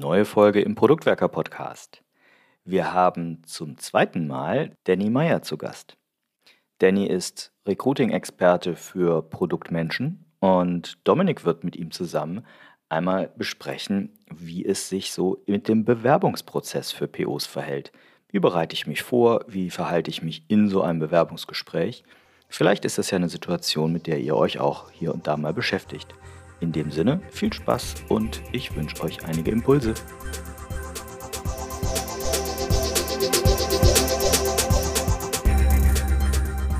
[0.00, 2.02] Neue Folge im Produktwerker Podcast.
[2.64, 5.98] Wir haben zum zweiten Mal Danny Meyer zu Gast.
[6.78, 12.46] Danny ist Recruiting-Experte für Produktmenschen und Dominik wird mit ihm zusammen
[12.88, 17.92] einmal besprechen, wie es sich so mit dem Bewerbungsprozess für POs verhält.
[18.30, 19.44] Wie bereite ich mich vor?
[19.48, 22.04] Wie verhalte ich mich in so einem Bewerbungsgespräch?
[22.48, 25.52] Vielleicht ist das ja eine Situation, mit der ihr euch auch hier und da mal
[25.52, 26.14] beschäftigt.
[26.60, 29.94] In dem Sinne, viel Spaß und ich wünsche euch einige Impulse.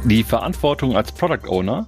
[0.05, 1.87] Die Verantwortung als Product Owner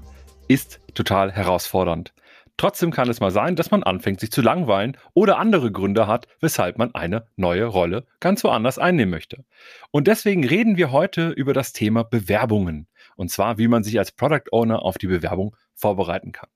[0.48, 2.14] ist total herausfordernd.
[2.56, 6.28] Trotzdem kann es mal sein, dass man anfängt, sich zu langweilen oder andere Gründe hat,
[6.40, 9.44] weshalb man eine neue Rolle ganz woanders einnehmen möchte.
[9.90, 12.86] Und deswegen reden wir heute über das Thema Bewerbungen.
[13.16, 16.48] Und zwar, wie man sich als Product Owner auf die Bewerbung vorbereiten kann.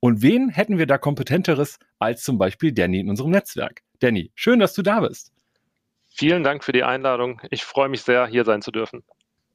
[0.00, 3.82] Und wen hätten wir da kompetenteres als zum Beispiel Danny in unserem Netzwerk?
[4.00, 5.32] Danny, schön, dass du da bist.
[6.14, 7.40] Vielen Dank für die Einladung.
[7.50, 9.02] Ich freue mich sehr, hier sein zu dürfen.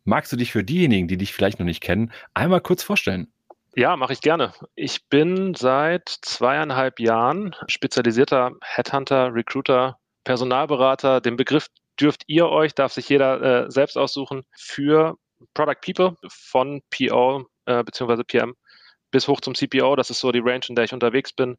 [0.05, 3.31] Magst du dich für diejenigen, die dich vielleicht noch nicht kennen, einmal kurz vorstellen?
[3.75, 4.53] Ja, mache ich gerne.
[4.73, 11.21] Ich bin seit zweieinhalb Jahren spezialisierter Headhunter, Recruiter, Personalberater.
[11.21, 11.67] Den Begriff
[11.99, 15.17] dürft ihr euch, darf sich jeder äh, selbst aussuchen, für
[15.53, 18.23] Product People von PO äh, bzw.
[18.23, 18.55] PM
[19.11, 19.95] bis hoch zum CPO.
[19.95, 21.57] Das ist so die Range, in der ich unterwegs bin.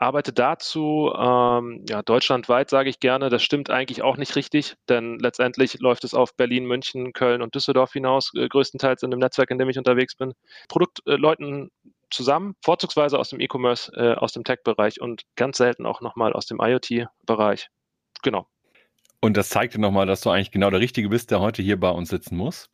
[0.00, 3.30] Arbeite dazu ähm, ja, deutschlandweit, sage ich gerne.
[3.30, 7.54] Das stimmt eigentlich auch nicht richtig, denn letztendlich läuft es auf Berlin, München, Köln und
[7.54, 10.34] Düsseldorf hinaus, äh, größtenteils in dem Netzwerk, in dem ich unterwegs bin.
[10.68, 16.00] Produktleuten äh, zusammen, vorzugsweise aus dem E-Commerce, äh, aus dem Tech-Bereich und ganz selten auch
[16.00, 17.68] nochmal aus dem IoT-Bereich.
[18.22, 18.46] Genau.
[19.20, 21.78] Und das zeigt dir nochmal, dass du eigentlich genau der Richtige bist, der heute hier
[21.78, 22.70] bei uns sitzen muss.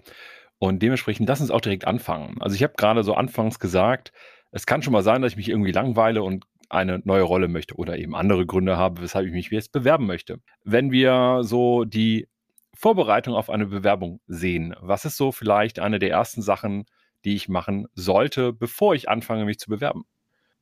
[0.59, 2.41] Und dementsprechend lass uns auch direkt anfangen.
[2.41, 4.13] Also ich habe gerade so anfangs gesagt,
[4.51, 7.75] es kann schon mal sein, dass ich mich irgendwie langweile und eine neue Rolle möchte
[7.75, 10.41] oder eben andere Gründe habe, weshalb ich mich jetzt bewerben möchte.
[10.63, 12.29] Wenn wir so die
[12.75, 16.87] Vorbereitung auf eine Bewerbung sehen, was ist so vielleicht eine der ersten Sachen,
[17.25, 20.05] die ich machen sollte, bevor ich anfange, mich zu bewerben?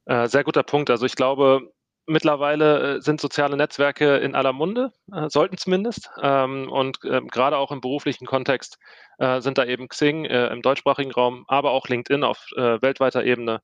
[0.05, 0.91] Äh, sehr guter Punkt.
[0.91, 1.73] Also ich glaube,
[2.07, 6.11] Mittlerweile äh, sind soziale Netzwerke in aller Munde, äh, sollten zumindest.
[6.21, 8.79] Ähm, und ähm, gerade auch im beruflichen Kontext
[9.19, 13.61] äh, sind da eben Xing im deutschsprachigen Raum, aber auch LinkedIn auf weltweiter Ebene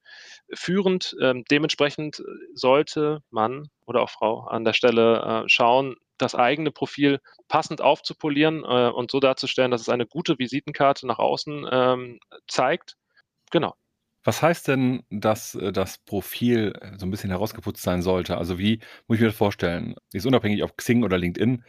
[0.54, 1.16] führend.
[1.20, 2.22] Ähm, dementsprechend
[2.54, 9.10] sollte Mann oder auch Frau an der Stelle schauen, das eigene Profil passend aufzupolieren und
[9.10, 12.96] so darzustellen, dass es eine gute Visitenkarte nach außen zeigt.
[13.50, 13.74] Genau.
[14.24, 18.36] Was heißt denn, dass äh, das Profil äh, so ein bisschen herausgeputzt sein sollte?
[18.36, 19.94] Also wie muss ich mir das vorstellen?
[20.12, 21.64] Ist unabhängig ob Xing oder LinkedIn,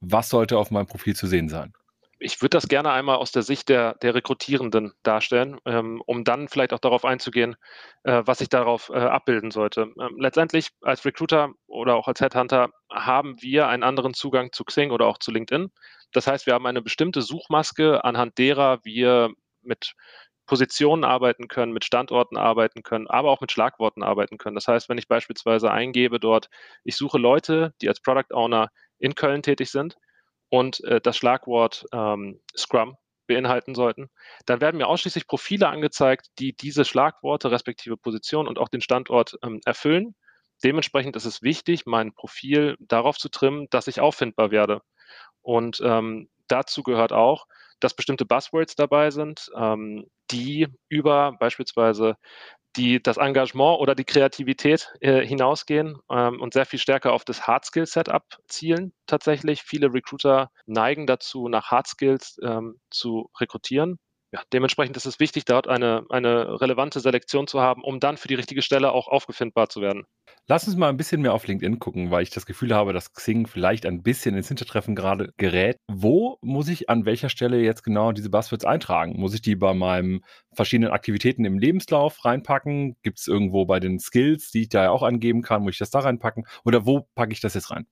[0.00, 1.72] was sollte auf meinem Profil zu sehen sein?
[2.20, 6.48] Ich würde das gerne einmal aus der Sicht der, der Rekrutierenden darstellen, ähm, um dann
[6.48, 7.56] vielleicht auch darauf einzugehen,
[8.04, 9.92] äh, was ich darauf äh, abbilden sollte.
[10.00, 14.90] Ähm, letztendlich als Recruiter oder auch als Headhunter haben wir einen anderen Zugang zu Xing
[14.90, 15.70] oder auch zu LinkedIn.
[16.12, 19.30] Das heißt, wir haben eine bestimmte Suchmaske, anhand derer wir
[19.62, 19.94] mit
[20.46, 24.54] Positionen arbeiten können, mit Standorten arbeiten können, aber auch mit Schlagworten arbeiten können.
[24.54, 26.48] Das heißt, wenn ich beispielsweise eingebe dort,
[26.84, 28.68] ich suche Leute, die als Product Owner
[28.98, 29.96] in Köln tätig sind
[30.50, 32.96] und äh, das Schlagwort ähm, Scrum
[33.26, 34.10] beinhalten sollten,
[34.44, 39.38] dann werden mir ausschließlich Profile angezeigt, die diese Schlagworte respektive Position und auch den Standort
[39.42, 40.14] ähm, erfüllen.
[40.62, 44.82] Dementsprechend ist es wichtig, mein Profil darauf zu trimmen, dass ich auffindbar werde.
[45.40, 47.46] Und ähm, dazu gehört auch,
[47.80, 52.16] dass bestimmte Buzzwords dabei sind, ähm, die über beispielsweise
[52.76, 57.46] die, das Engagement oder die Kreativität äh, hinausgehen ähm, und sehr viel stärker auf das
[57.46, 58.92] Hard Skill Setup zielen.
[59.06, 63.98] Tatsächlich viele Recruiter neigen dazu, nach Hard Skills ähm, zu rekrutieren.
[64.34, 68.26] Ja, dementsprechend ist es wichtig, dort eine, eine relevante Selektion zu haben, um dann für
[68.26, 70.06] die richtige Stelle auch aufgefindbar zu werden.
[70.48, 73.12] Lass uns mal ein bisschen mehr auf LinkedIn gucken, weil ich das Gefühl habe, dass
[73.12, 75.76] Xing vielleicht ein bisschen ins Hintertreffen gerade gerät.
[75.86, 79.20] Wo muss ich an welcher Stelle jetzt genau diese Buzzwords eintragen?
[79.20, 82.96] Muss ich die bei meinen verschiedenen Aktivitäten im Lebenslauf reinpacken?
[83.04, 85.78] Gibt es irgendwo bei den Skills, die ich da ja auch angeben kann, muss ich
[85.78, 86.44] das da reinpacken?
[86.64, 87.86] Oder wo packe ich das jetzt rein?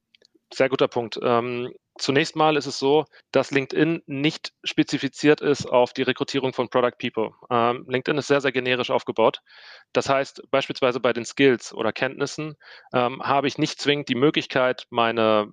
[0.53, 1.21] Sehr guter Punkt.
[1.23, 6.69] Ähm, Zunächst mal ist es so, dass LinkedIn nicht spezifiziert ist auf die Rekrutierung von
[6.69, 7.33] Product People.
[7.51, 9.41] Ähm, LinkedIn ist sehr, sehr generisch aufgebaut.
[9.93, 12.57] Das heißt, beispielsweise bei den Skills oder Kenntnissen
[12.95, 15.53] ähm, habe ich nicht zwingend die Möglichkeit, meine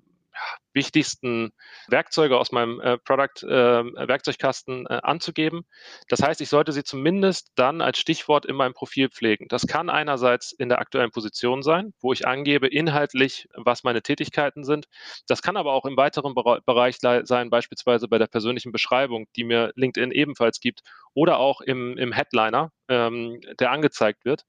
[0.72, 1.50] wichtigsten
[1.88, 5.62] Werkzeuge aus meinem äh, Product-Werkzeugkasten äh, äh, anzugeben.
[6.08, 9.46] Das heißt, ich sollte sie zumindest dann als Stichwort in meinem Profil pflegen.
[9.48, 14.64] Das kann einerseits in der aktuellen Position sein, wo ich angebe inhaltlich, was meine Tätigkeiten
[14.64, 14.86] sind.
[15.26, 19.72] Das kann aber auch im weiteren Bereich sein, beispielsweise bei der persönlichen Beschreibung, die mir
[19.74, 20.82] LinkedIn ebenfalls gibt,
[21.14, 24.44] oder auch im, im Headliner, ähm, der angezeigt wird.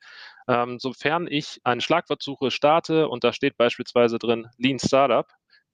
[0.48, 5.28] Ähm, sofern ich eine Schlagwortsuche starte und da steht beispielsweise drin Lean Startup,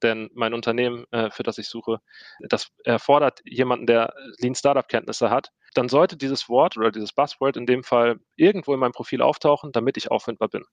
[0.04, 2.00] denn mein Unternehmen, äh, für das ich suche,
[2.40, 7.58] das erfordert jemanden, der Lean Startup Kenntnisse hat, dann sollte dieses Wort oder dieses Buzzword
[7.58, 10.64] in dem Fall irgendwo in meinem Profil auftauchen, damit ich auffindbar bin.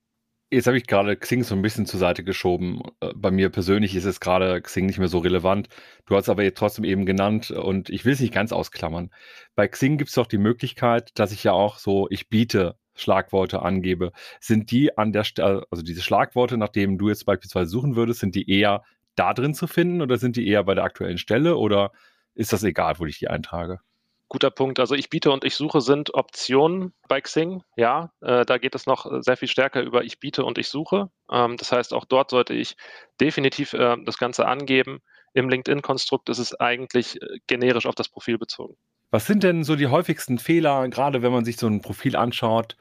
[0.50, 2.81] Jetzt habe ich gerade Xing so ein bisschen zur Seite geschoben.
[3.00, 5.69] Äh, bei mir persönlich ist es gerade Xing nicht mehr so relevant.
[6.06, 9.11] Du hast aber jetzt trotzdem eben genannt und ich will es nicht ganz ausklammern.
[9.56, 13.62] Bei Xing gibt es doch die Möglichkeit, dass ich ja auch so, ich biete Schlagworte
[13.62, 14.12] angebe.
[14.41, 18.21] Sind die an der Stelle, also diese Schlagworte, nach denen du jetzt beispielsweise suchen würdest,
[18.21, 18.85] sind die eher
[19.16, 21.93] da drin zu finden oder sind die eher bei der aktuellen Stelle oder
[22.34, 23.81] ist das egal, wo ich die eintrage?
[24.28, 24.81] Guter Punkt.
[24.81, 27.62] Also ich biete und ich suche sind Optionen bei Xing.
[27.76, 31.11] Ja, äh, da geht es noch sehr viel stärker über ich biete und ich suche.
[31.31, 32.76] Ähm, das heißt, auch dort sollte ich
[33.20, 35.00] definitiv äh, das Ganze angeben.
[35.34, 38.76] Im LinkedIn-Konstrukt ist es eigentlich äh, generisch auf das Profil bezogen.
[39.11, 42.76] Was sind denn so die häufigsten Fehler, gerade wenn man sich so ein Profil anschaut,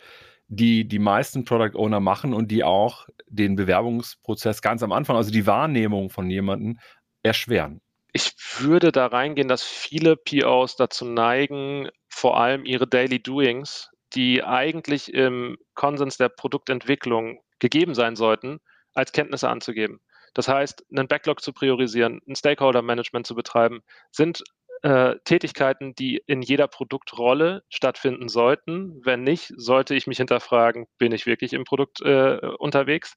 [0.48, 5.32] die die meisten Product Owner machen und die auch den Bewerbungsprozess ganz am Anfang, also
[5.32, 6.80] die Wahrnehmung von jemandem,
[7.24, 7.82] erschweren?
[8.14, 14.44] Ich würde da reingehen, dass viele POs dazu neigen, vor allem ihre Daily Doings, die
[14.44, 18.60] eigentlich im Konsens der Produktentwicklung gegeben sein sollten,
[18.94, 20.00] als Kenntnisse anzugeben.
[20.36, 23.82] Das heißt, einen Backlog zu priorisieren, ein Stakeholder-Management zu betreiben,
[24.12, 24.44] sind
[24.84, 29.02] äh, Tätigkeiten, die in jeder Produktrolle stattfinden sollten.
[29.04, 33.16] Wenn nicht, sollte ich mich hinterfragen, bin ich wirklich im Produkt äh, unterwegs?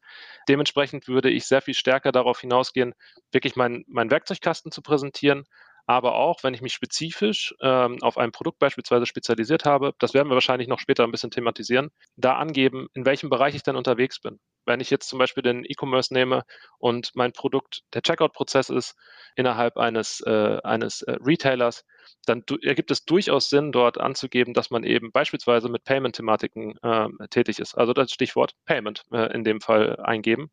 [0.48, 2.94] Dementsprechend würde ich sehr viel stärker darauf hinausgehen,
[3.32, 5.44] wirklich meinen mein Werkzeugkasten zu präsentieren,
[5.86, 10.28] aber auch, wenn ich mich spezifisch ähm, auf ein Produkt beispielsweise spezialisiert habe, das werden
[10.28, 14.20] wir wahrscheinlich noch später ein bisschen thematisieren, da angeben, in welchem Bereich ich denn unterwegs
[14.20, 14.38] bin.
[14.66, 16.44] Wenn ich jetzt zum Beispiel den E-Commerce nehme
[16.78, 18.96] und mein Produkt der Checkout-Prozess ist
[19.36, 21.84] innerhalb eines, äh, eines äh, Retailers,
[22.26, 27.58] dann ergibt es durchaus Sinn, dort anzugeben, dass man eben beispielsweise mit Payment-Thematiken äh, tätig
[27.58, 27.74] ist.
[27.74, 30.50] Also das Stichwort Payment äh, in dem Fall eingeben.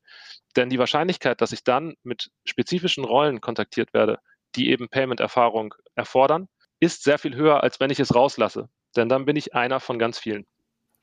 [0.55, 4.19] Denn die Wahrscheinlichkeit, dass ich dann mit spezifischen Rollen kontaktiert werde,
[4.55, 6.47] die eben Payment-Erfahrung erfordern,
[6.79, 8.69] ist sehr viel höher, als wenn ich es rauslasse.
[8.95, 10.45] Denn dann bin ich einer von ganz vielen.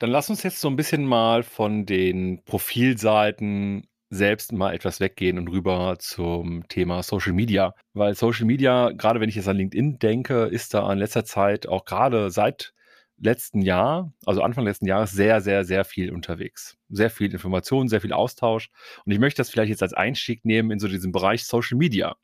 [0.01, 5.37] Dann lass uns jetzt so ein bisschen mal von den Profilseiten selbst mal etwas weggehen
[5.37, 7.75] und rüber zum Thema Social Media.
[7.93, 11.67] Weil Social Media, gerade wenn ich jetzt an LinkedIn denke, ist da in letzter Zeit
[11.67, 12.73] auch gerade seit
[13.19, 16.79] letzten Jahr, also Anfang letzten Jahres, sehr, sehr, sehr viel unterwegs.
[16.89, 18.71] Sehr viel Information, sehr viel Austausch.
[19.05, 22.15] Und ich möchte das vielleicht jetzt als Einstieg nehmen in so diesen Bereich Social Media.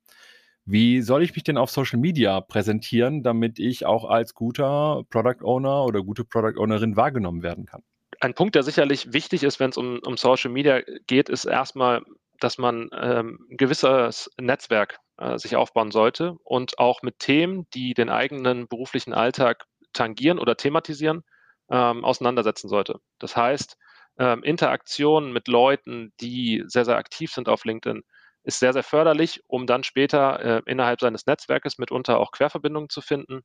[0.69, 5.41] Wie soll ich mich denn auf Social Media präsentieren, damit ich auch als guter Product
[5.41, 7.83] Owner oder gute Product Ownerin wahrgenommen werden kann?
[8.19, 12.01] Ein Punkt, der sicherlich wichtig ist, wenn es um, um Social Media geht, ist erstmal,
[12.41, 17.93] dass man ähm, ein gewisses Netzwerk äh, sich aufbauen sollte und auch mit Themen, die
[17.93, 19.63] den eigenen beruflichen Alltag
[19.93, 21.23] tangieren oder thematisieren,
[21.71, 22.99] ähm, auseinandersetzen sollte.
[23.19, 23.77] Das heißt,
[24.19, 28.03] ähm, Interaktionen mit Leuten, die sehr, sehr aktiv sind auf LinkedIn,
[28.47, 33.01] ist sehr, sehr förderlich, um dann später äh, innerhalb seines Netzwerkes mitunter auch Querverbindungen zu
[33.01, 33.41] finden.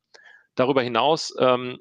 [0.54, 1.78] Darüber hinaus ähm,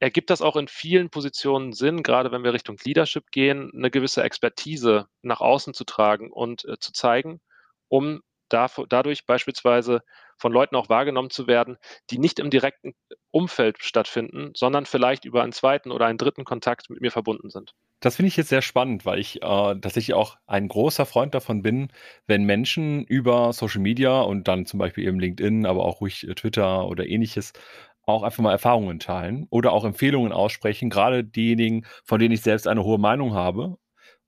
[0.00, 4.22] ergibt das auch in vielen Positionen Sinn, gerade wenn wir Richtung Leadership gehen, eine gewisse
[4.22, 7.40] Expertise nach außen zu tragen und äh, zu zeigen,
[7.88, 10.00] um dadurch beispielsweise
[10.38, 11.76] von Leuten auch wahrgenommen zu werden,
[12.10, 12.94] die nicht im direkten
[13.30, 17.72] Umfeld stattfinden, sondern vielleicht über einen zweiten oder einen dritten Kontakt mit mir verbunden sind.
[18.00, 21.62] Das finde ich jetzt sehr spannend, weil ich äh, tatsächlich auch ein großer Freund davon
[21.62, 21.88] bin,
[22.26, 26.34] wenn Menschen über Social Media und dann zum Beispiel eben LinkedIn, aber auch ruhig äh,
[26.34, 27.52] Twitter oder ähnliches
[28.06, 32.68] auch einfach mal Erfahrungen teilen oder auch Empfehlungen aussprechen, gerade diejenigen, von denen ich selbst
[32.68, 33.78] eine hohe Meinung habe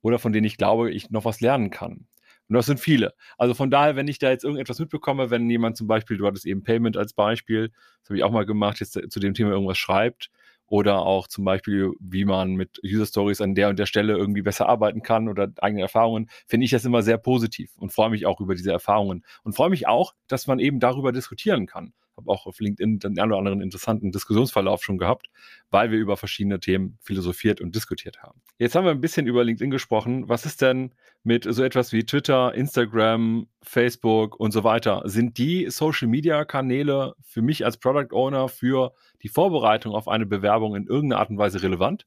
[0.02, 2.08] oder von denen ich glaube, ich noch was lernen kann.
[2.48, 3.14] Und das sind viele.
[3.36, 6.46] Also von daher, wenn ich da jetzt irgendetwas mitbekomme, wenn jemand zum Beispiel, du hattest
[6.46, 7.70] eben Payment als Beispiel,
[8.02, 10.30] das habe ich auch mal gemacht, jetzt zu dem Thema irgendwas schreibt,
[10.68, 14.42] oder auch zum Beispiel, wie man mit User Stories an der und der Stelle irgendwie
[14.42, 18.26] besser arbeiten kann oder eigene Erfahrungen, finde ich das immer sehr positiv und freue mich
[18.26, 21.92] auch über diese Erfahrungen und freue mich auch, dass man eben darüber diskutieren kann.
[22.18, 25.28] Habe auch auf LinkedIn den einen oder anderen interessanten Diskussionsverlauf schon gehabt,
[25.70, 28.42] weil wir über verschiedene Themen philosophiert und diskutiert haben.
[28.58, 30.28] Jetzt haben wir ein bisschen über LinkedIn gesprochen.
[30.28, 35.02] Was ist denn mit so etwas wie Twitter, Instagram, Facebook und so weiter?
[35.04, 40.26] Sind die Social Media Kanäle für mich als Product Owner für die Vorbereitung auf eine
[40.26, 42.04] Bewerbung in irgendeiner Art und Weise relevant?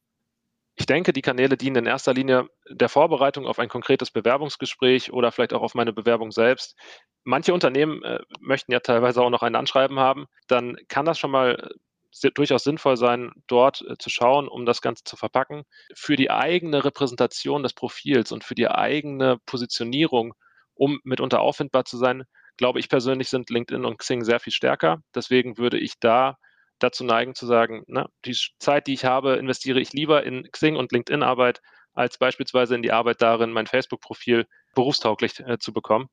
[0.81, 5.31] Ich denke, die Kanäle dienen in erster Linie der Vorbereitung auf ein konkretes Bewerbungsgespräch oder
[5.31, 6.75] vielleicht auch auf meine Bewerbung selbst.
[7.23, 11.29] manche Unternehmen äh, möchten ja teilweise auch noch ein Anschreiben haben, dann kann das schon
[11.29, 11.69] mal
[12.33, 15.65] durchaus sinnvoll sein, dort äh, zu schauen, um das Ganze zu verpacken.
[15.93, 20.33] Für die eigene Repräsentation des Profils und für die eigene Positionierung,
[20.73, 22.23] um mitunter auffindbar zu sein,
[22.57, 25.03] glaube ich persönlich, sind LinkedIn und Xing sehr viel stärker.
[25.13, 26.38] Deswegen würde ich da
[26.83, 30.75] dazu neigen zu sagen, na, die Zeit, die ich habe, investiere ich lieber in Xing
[30.75, 31.61] und LinkedIn-Arbeit,
[31.93, 34.45] als beispielsweise in die Arbeit darin, mein Facebook-Profil
[34.75, 36.07] berufstauglich äh, zu bekommen.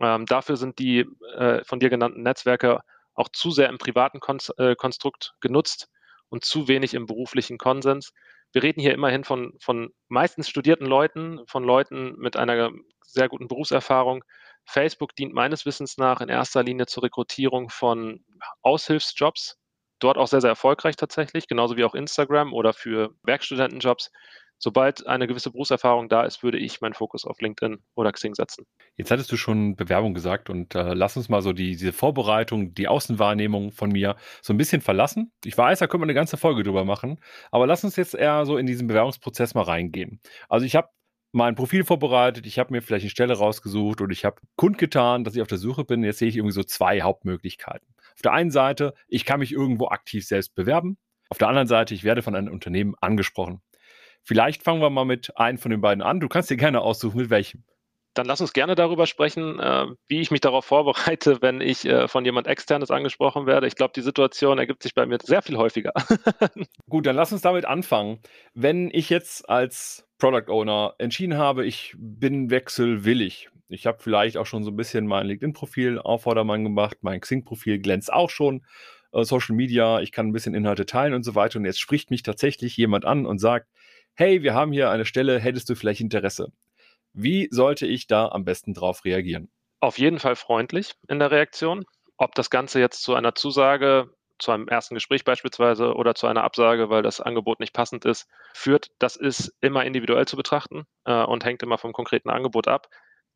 [0.00, 2.80] Ähm, dafür sind die äh, von dir genannten Netzwerke
[3.14, 5.88] auch zu sehr im privaten Kon äh, Konstrukt genutzt
[6.28, 8.12] und zu wenig im beruflichen Konsens.
[8.52, 12.70] Wir reden hier immerhin von, von meistens studierten Leuten, von Leuten mit einer
[13.06, 14.24] sehr guten Berufserfahrung.
[14.64, 18.24] Facebook dient meines Wissens nach in erster Linie zur Rekrutierung von
[18.62, 19.59] Aushilfsjobs,
[20.00, 24.10] dort auch sehr, sehr erfolgreich tatsächlich, genauso wie auch Instagram oder für Werkstudentenjobs
[24.60, 28.66] sobald eine gewisse Berufserfahrung da ist, würde ich meinen Fokus auf LinkedIn oder Xing setzen.
[28.94, 32.74] Jetzt hattest du schon Bewerbung gesagt und äh, lass uns mal so die, diese Vorbereitung,
[32.74, 35.32] die Außenwahrnehmung von mir so ein bisschen verlassen.
[35.44, 37.18] Ich weiß, da können wir eine ganze Folge drüber machen,
[37.50, 40.20] aber lass uns jetzt eher so in diesen Bewerbungsprozess mal reingehen.
[40.48, 40.88] Also ich habe
[41.32, 45.36] mein Profil vorbereitet, ich habe mir vielleicht eine Stelle rausgesucht und ich habe kundgetan, dass
[45.36, 46.02] ich auf der Suche bin.
[46.02, 47.86] Jetzt sehe ich irgendwie so zwei Hauptmöglichkeiten.
[48.20, 50.98] Auf der einen Seite, ich kann mich irgendwo aktiv selbst bewerben.
[51.30, 53.62] Auf der anderen Seite, ich werde von einem Unternehmen angesprochen.
[54.24, 56.20] Vielleicht fangen wir mal mit einem von den beiden an.
[56.20, 57.64] Du kannst dir gerne aussuchen, mit welchem.
[58.12, 62.08] Dann lass uns gerne darüber sprechen, äh, wie ich mich darauf vorbereite, wenn ich äh,
[62.08, 63.66] von jemand externes angesprochen werde.
[63.66, 65.94] Ich glaube, die Situation ergibt sich bei mir sehr viel häufiger.
[66.90, 68.20] Gut, dann lass uns damit anfangen.
[68.52, 73.48] Wenn ich jetzt als Product Owner entschieden habe, ich bin wechselwillig.
[73.70, 77.78] Ich habe vielleicht auch schon so ein bisschen mein LinkedIn-Profil auf Vordermann gemacht, mein Xing-Profil
[77.78, 78.64] glänzt auch schon.
[79.12, 81.58] Äh, Social Media, ich kann ein bisschen Inhalte teilen und so weiter.
[81.58, 83.68] Und jetzt spricht mich tatsächlich jemand an und sagt,
[84.14, 86.52] hey, wir haben hier eine Stelle, hättest du vielleicht Interesse?
[87.12, 89.50] Wie sollte ich da am besten drauf reagieren?
[89.80, 91.84] Auf jeden Fall freundlich in der Reaktion.
[92.16, 96.44] Ob das Ganze jetzt zu einer Zusage, zu einem ersten Gespräch beispielsweise oder zu einer
[96.44, 101.22] Absage, weil das Angebot nicht passend ist, führt, das ist immer individuell zu betrachten äh,
[101.24, 102.88] und hängt immer vom konkreten Angebot ab.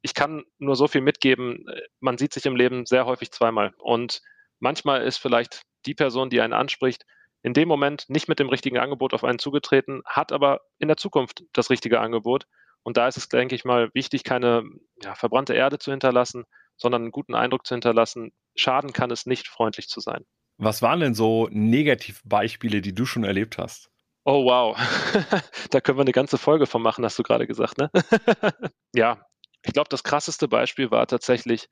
[0.04, 1.64] Ich kann nur so viel mitgeben,
[1.98, 3.72] man sieht sich im Leben sehr häufig zweimal.
[3.78, 4.20] Und
[4.60, 7.06] manchmal ist vielleicht die Person, die einen anspricht,
[7.40, 10.98] in dem Moment nicht mit dem richtigen Angebot auf einen zugetreten, hat aber in der
[10.98, 12.44] Zukunft das richtige Angebot.
[12.82, 14.64] Und da ist es, denke ich mal, wichtig, keine
[15.02, 16.44] ja, verbrannte Erde zu hinterlassen,
[16.76, 18.32] sondern einen guten Eindruck zu hinterlassen.
[18.56, 20.26] Schaden kann es nicht, freundlich zu sein.
[20.58, 23.88] Was waren denn so Negativbeispiele, die du schon erlebt hast?
[24.24, 24.76] Oh, wow.
[25.70, 27.90] da können wir eine ganze Folge von machen, hast du gerade gesagt, ne?
[28.94, 29.24] ja,
[29.64, 31.68] ich glaube, das krasseste Beispiel war tatsächlich,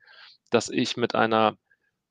[0.51, 1.57] dass ich mit einer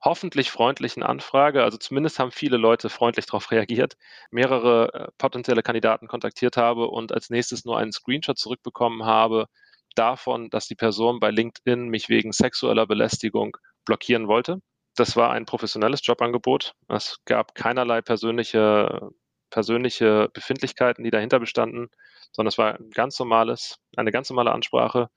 [0.04, 3.98] hoffentlich freundlichen Anfrage, also zumindest haben viele Leute freundlich darauf reagiert,
[4.32, 9.48] mehrere äh, potenzielle Kandidaten kontaktiert habe und als nächstes nur einen Screenshot zurückbekommen habe
[9.96, 14.62] davon, dass die Person bei LinkedIn mich wegen sexueller Belästigung blockieren wollte.
[14.96, 16.74] Das war ein professionelles Jobangebot.
[16.88, 19.10] Es gab keinerlei persönliche,
[19.50, 21.90] persönliche Befindlichkeiten, die dahinter bestanden,
[22.32, 25.10] sondern es war ein ganz normales, eine ganz normale Ansprache.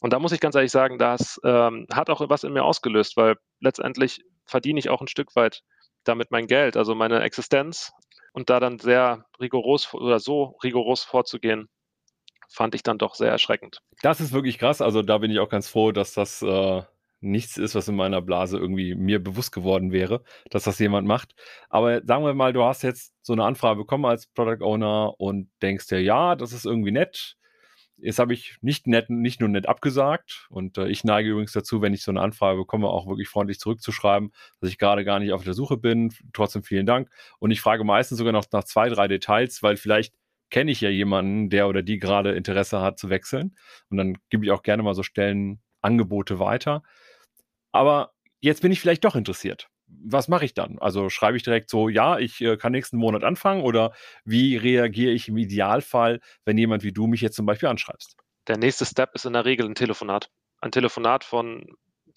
[0.00, 3.16] Und da muss ich ganz ehrlich sagen, das ähm, hat auch was in mir ausgelöst,
[3.16, 5.62] weil letztendlich verdiene ich auch ein Stück weit
[6.04, 7.92] damit mein Geld, also meine Existenz.
[8.32, 11.68] Und da dann sehr rigoros oder so rigoros vorzugehen,
[12.48, 13.82] fand ich dann doch sehr erschreckend.
[14.02, 14.80] Das ist wirklich krass.
[14.80, 16.82] Also da bin ich auch ganz froh, dass das äh,
[17.20, 21.34] nichts ist, was in meiner Blase irgendwie mir bewusst geworden wäre, dass das jemand macht.
[21.68, 25.50] Aber sagen wir mal, du hast jetzt so eine Anfrage bekommen als Product Owner und
[25.62, 27.36] denkst dir, ja, das ist irgendwie nett.
[28.00, 31.82] Jetzt habe ich nicht, nett, nicht nur nett abgesagt und äh, ich neige übrigens dazu,
[31.82, 35.32] wenn ich so eine Anfrage bekomme, auch wirklich freundlich zurückzuschreiben, dass ich gerade gar nicht
[35.32, 36.12] auf der Suche bin.
[36.32, 37.10] Trotzdem vielen Dank.
[37.40, 40.14] Und ich frage meistens sogar noch nach zwei, drei Details, weil vielleicht
[40.50, 43.56] kenne ich ja jemanden, der oder die gerade Interesse hat zu wechseln.
[43.90, 46.82] Und dann gebe ich auch gerne mal so Stellenangebote weiter.
[47.72, 49.68] Aber jetzt bin ich vielleicht doch interessiert.
[50.04, 50.78] Was mache ich dann?
[50.78, 53.92] Also schreibe ich direkt so, ja, ich äh, kann nächsten Monat anfangen oder
[54.24, 58.16] wie reagiere ich im Idealfall, wenn jemand wie du mich jetzt zum Beispiel anschreibst?
[58.46, 60.30] Der nächste Step ist in der Regel ein Telefonat.
[60.60, 61.66] Ein Telefonat von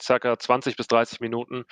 [0.01, 1.65] circa 20 bis 30 Minuten,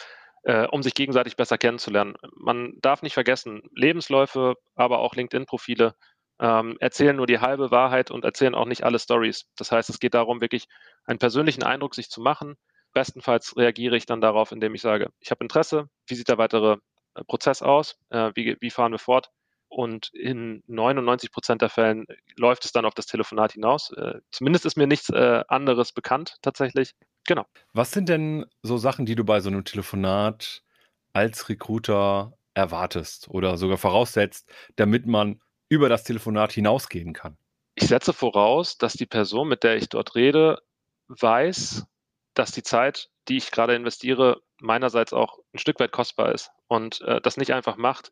[0.44, 2.16] äh, um sich gegenseitig besser kennenzulernen.
[2.36, 5.96] Man darf nicht vergessen, Lebensläufe, aber auch LinkedIn-Profile
[6.40, 9.46] ähm, erzählen nur die halbe Wahrheit und erzählen auch nicht alle Stories.
[9.58, 10.68] Das heißt, es geht darum, wirklich
[11.06, 12.56] einen persönlichen Eindruck sich zu machen,
[12.94, 16.78] Bestenfalls reagiere ich dann darauf, indem ich sage, ich habe Interesse, wie sieht der weitere
[17.14, 19.32] äh, Prozess aus, äh, wie, wie fahren wir fort?
[19.68, 23.92] Und in 99 Prozent der Fällen läuft es dann auf das Telefonat hinaus.
[23.92, 26.96] Äh, zumindest ist mir nichts anderes bekannt tatsächlich.
[27.28, 27.46] Genau.
[27.74, 30.64] Was sind denn so Sachen, die du bei so einem Telefonat
[31.14, 37.38] als Recruiter erwartest oder sogar voraussetzt, damit man über das Telefonat hinausgehen kann?
[37.76, 40.62] Ich setze voraus, dass die Person, mit der ich dort rede,
[41.08, 41.86] weiß,
[42.34, 47.02] dass die Zeit, die ich gerade investiere, meinerseits auch ein Stück weit kostbar ist und
[47.02, 48.12] äh, das nicht einfach macht,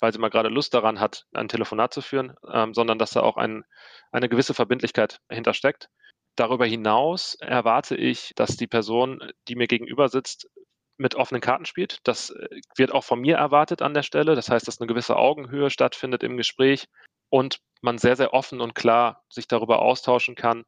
[0.00, 3.20] weil sie mal gerade Lust daran hat, ein Telefonat zu führen, ähm, sondern dass da
[3.20, 3.64] auch ein,
[4.12, 5.88] eine gewisse Verbindlichkeit hintersteckt.
[6.36, 10.48] Darüber hinaus erwarte ich, dass die Person, die mir gegenüber sitzt,
[10.96, 11.98] mit offenen Karten spielt.
[12.04, 14.34] Das äh, wird auch von mir erwartet an der Stelle.
[14.34, 16.86] Das heißt, dass eine gewisse Augenhöhe stattfindet im Gespräch
[17.30, 20.64] und man sehr, sehr offen und klar sich darüber austauschen kann,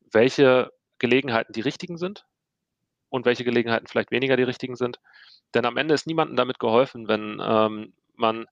[0.00, 2.26] welche Gelegenheiten die richtigen sind
[3.12, 4.98] und welche Gelegenheiten vielleicht weniger die richtigen sind.
[5.54, 8.46] Denn am Ende ist niemandem damit geholfen, wenn ähm, man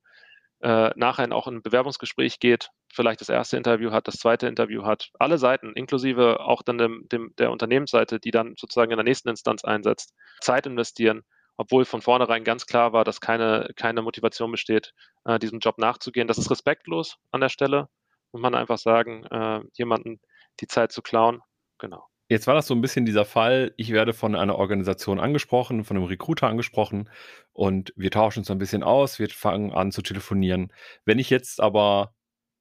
[0.61, 4.85] äh, nachher auch in ein Bewerbungsgespräch geht, vielleicht das erste Interview hat, das zweite Interview
[4.85, 9.05] hat, alle Seiten, inklusive auch dann dem, dem, der Unternehmensseite, die dann sozusagen in der
[9.05, 10.13] nächsten Instanz einsetzt,
[10.43, 11.23] Zeit investieren,
[11.57, 14.93] obwohl von vornherein ganz klar war, dass keine, keine Motivation besteht,
[15.25, 16.29] äh, diesem Job nachzugehen.
[16.29, 17.89] Das ist respektlos an der Stelle,
[18.33, 20.21] muss man einfach sagen, äh, jemanden
[20.61, 21.41] die Zeit zu klauen.
[21.79, 22.11] Genau.
[22.31, 25.97] Jetzt war das so ein bisschen dieser Fall, ich werde von einer Organisation angesprochen, von
[25.97, 27.11] einem Recruiter angesprochen
[27.53, 30.73] und wir tauschen uns ein bisschen aus, wir fangen an zu telefonieren.
[31.05, 32.15] Wenn ich jetzt aber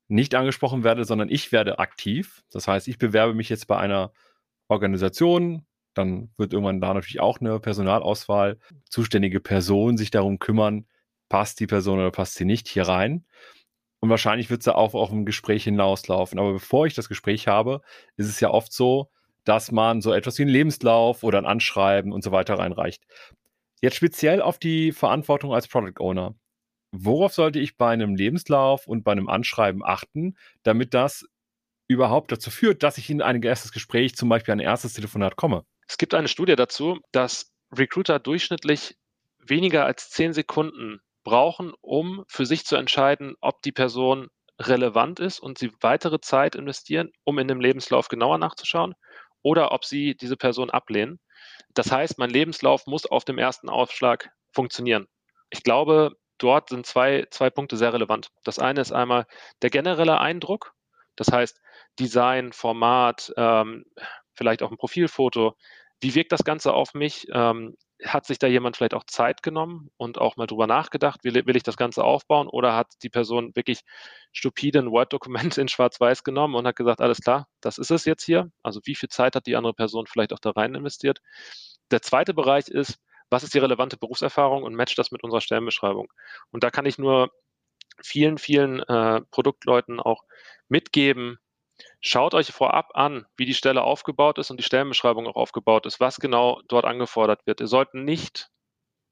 [0.07, 4.11] nicht angesprochen werde, sondern ich werde aktiv, das heißt, ich bewerbe mich jetzt bei einer
[4.69, 8.57] Organisation, dann wird irgendwann da natürlich auch eine Personalauswahl,
[8.89, 10.87] zuständige Person sich darum kümmern,
[11.29, 13.23] passt die Person oder passt sie nicht hier rein.
[13.99, 16.39] Und wahrscheinlich wird sie auch auf ein Gespräch hinauslaufen.
[16.39, 17.81] Aber bevor ich das Gespräch habe,
[18.17, 19.11] ist es ja oft so,
[19.45, 23.03] dass man so etwas wie einen Lebenslauf oder ein Anschreiben und so weiter reinreicht.
[23.81, 26.35] Jetzt speziell auf die Verantwortung als Product Owner.
[26.91, 31.25] Worauf sollte ich bei einem Lebenslauf und bei einem Anschreiben achten, damit das
[31.87, 35.65] überhaupt dazu führt, dass ich in ein erstes Gespräch, zum Beispiel ein erstes Telefonat komme?
[35.87, 38.95] Es gibt eine Studie dazu, dass Recruiter durchschnittlich
[39.39, 44.27] weniger als zehn Sekunden brauchen, um für sich zu entscheiden, ob die Person
[44.59, 48.93] relevant ist und sie weitere Zeit investieren, um in dem Lebenslauf genauer nachzuschauen
[49.41, 51.19] oder ob sie diese Person ablehnen.
[51.73, 55.07] Das heißt, mein Lebenslauf muss auf dem ersten Aufschlag funktionieren.
[55.49, 58.29] Ich glaube, dort sind zwei, zwei Punkte sehr relevant.
[58.43, 59.25] Das eine ist einmal
[59.61, 60.73] der generelle Eindruck,
[61.15, 61.59] das heißt
[61.99, 63.85] Design, Format, ähm,
[64.33, 65.55] vielleicht auch ein Profilfoto.
[65.99, 67.27] Wie wirkt das Ganze auf mich?
[67.33, 67.75] Ähm,
[68.05, 71.55] hat sich da jemand vielleicht auch Zeit genommen und auch mal drüber nachgedacht, will, will
[71.55, 73.81] ich das Ganze aufbauen oder hat die Person wirklich
[74.31, 78.23] stupide ein Word-Dokument in Schwarz-Weiß genommen und hat gesagt, alles klar, das ist es jetzt
[78.23, 78.51] hier.
[78.63, 81.19] Also wie viel Zeit hat die andere Person vielleicht auch da rein investiert?
[81.91, 86.11] Der zweite Bereich ist, was ist die relevante Berufserfahrung und matcht das mit unserer Stellenbeschreibung?
[86.51, 87.31] Und da kann ich nur
[88.01, 90.23] vielen, vielen äh, Produktleuten auch
[90.69, 91.39] mitgeben,
[92.01, 95.99] Schaut euch vorab an, wie die Stelle aufgebaut ist und die Stellenbeschreibung auch aufgebaut ist,
[95.99, 97.59] was genau dort angefordert wird.
[97.59, 98.49] Ihr sollt nicht,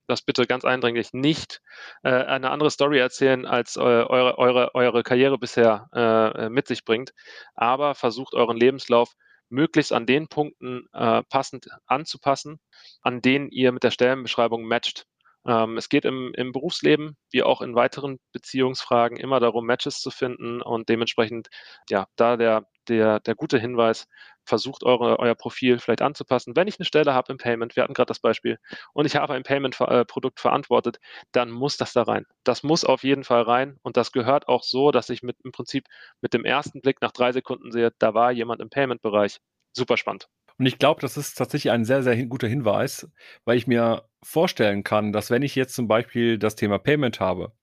[0.08, 1.62] das bitte ganz eindringlich, nicht
[2.04, 6.86] äh, eine andere Story erzählen, als äh, eure, eure, eure Karriere bisher äh, mit sich
[6.86, 7.14] bringt,
[7.56, 9.14] aber versucht euren Lebenslauf
[9.50, 12.60] möglichst an den Punkten äh, passend anzupassen,
[13.02, 15.06] an denen ihr mit der Stellenbeschreibung matcht.
[15.48, 20.12] Ähm, es geht im, im Berufsleben wie auch in weiteren Beziehungsfragen immer darum, Matches zu
[20.12, 21.48] finden und dementsprechend,
[21.90, 24.08] ja, da der, der, der gute Hinweis,
[24.46, 26.56] versucht eure, euer Profil vielleicht anzupassen.
[26.56, 28.60] Wenn ich eine Stelle habe im Payment, wir hatten gerade das Beispiel,
[28.94, 31.00] und ich habe ein Payment-Produkt verantwortet,
[31.32, 32.26] dann muss das da rein.
[32.44, 35.52] Das muss auf jeden Fall rein und das gehört auch so, dass ich mit im
[35.52, 35.86] Prinzip
[36.22, 39.40] mit dem ersten Blick nach drei Sekunden sehe, da war jemand im Payment-Bereich.
[39.74, 40.28] Super spannend.
[40.60, 43.08] Und ich glaube, das ist tatsächlich ein sehr, sehr guter Hinweis,
[43.46, 47.54] weil ich mir vorstellen kann, dass wenn ich jetzt zum Beispiel das Thema Payment habe,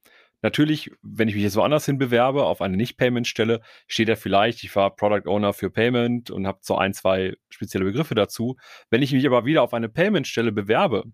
[0.42, 4.74] natürlich, wenn ich mich jetzt woanders hin bewerbe, auf eine Nicht-Payment-Stelle, steht da vielleicht, ich
[4.76, 8.56] war Product Owner für Payment und habe so ein, zwei spezielle Begriffe dazu.
[8.90, 11.04] Wenn ich mich aber wieder auf eine Payment-Stelle bewerbe,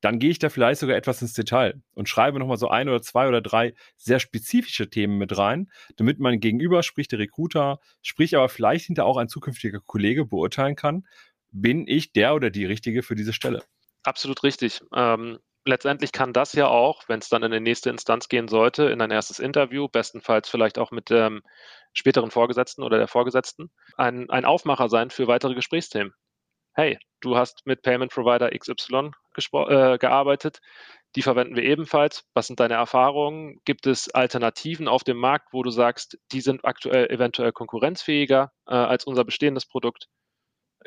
[0.00, 3.02] dann gehe ich da vielleicht sogar etwas ins Detail und schreibe nochmal so ein oder
[3.02, 8.36] zwei oder drei sehr spezifische Themen mit rein, damit mein Gegenüber, sprich der Recruiter, sprich
[8.36, 11.06] aber vielleicht hinter auch ein zukünftiger Kollege beurteilen kann,
[11.50, 13.62] bin ich der oder die Richtige für diese Stelle.
[14.06, 14.80] Absolut richtig.
[14.94, 18.84] Ähm, letztendlich kann das ja auch, wenn es dann in die nächste Instanz gehen sollte,
[18.84, 21.42] in ein erstes Interview, bestenfalls vielleicht auch mit dem
[21.92, 26.14] späteren Vorgesetzten oder der Vorgesetzten, ein, ein Aufmacher sein für weitere Gesprächsthemen.
[26.74, 30.60] Hey, du hast mit Payment Provider XY äh, gearbeitet,
[31.16, 32.24] die verwenden wir ebenfalls.
[32.34, 33.60] Was sind deine Erfahrungen?
[33.64, 38.74] Gibt es Alternativen auf dem Markt, wo du sagst, die sind aktuell eventuell konkurrenzfähiger äh,
[38.74, 40.08] als unser bestehendes Produkt?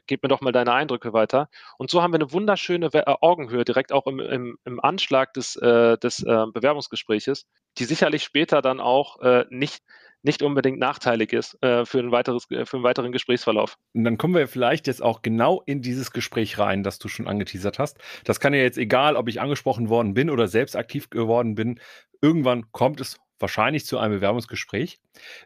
[0.08, 1.50] Gib mir doch mal deine Eindrücke weiter.
[1.78, 5.56] Und so haben wir eine wunderschöne äh, Augenhöhe direkt auch im, im, im Anschlag des,
[5.56, 7.46] äh, des äh, Bewerbungsgespräches,
[7.78, 9.84] die sicherlich später dann auch äh, nicht,
[10.22, 13.78] nicht unbedingt nachteilig ist äh, für, ein weiteres, äh, für einen weiteren Gesprächsverlauf.
[13.94, 17.28] Und dann kommen wir vielleicht jetzt auch genau in dieses Gespräch rein, das du schon
[17.28, 17.98] angeteasert hast.
[18.24, 21.80] Das kann ja jetzt egal, ob ich angesprochen worden bin oder selbst aktiv geworden bin.
[22.22, 25.00] Irgendwann kommt es wahrscheinlich zu einem Bewerbungsgespräch.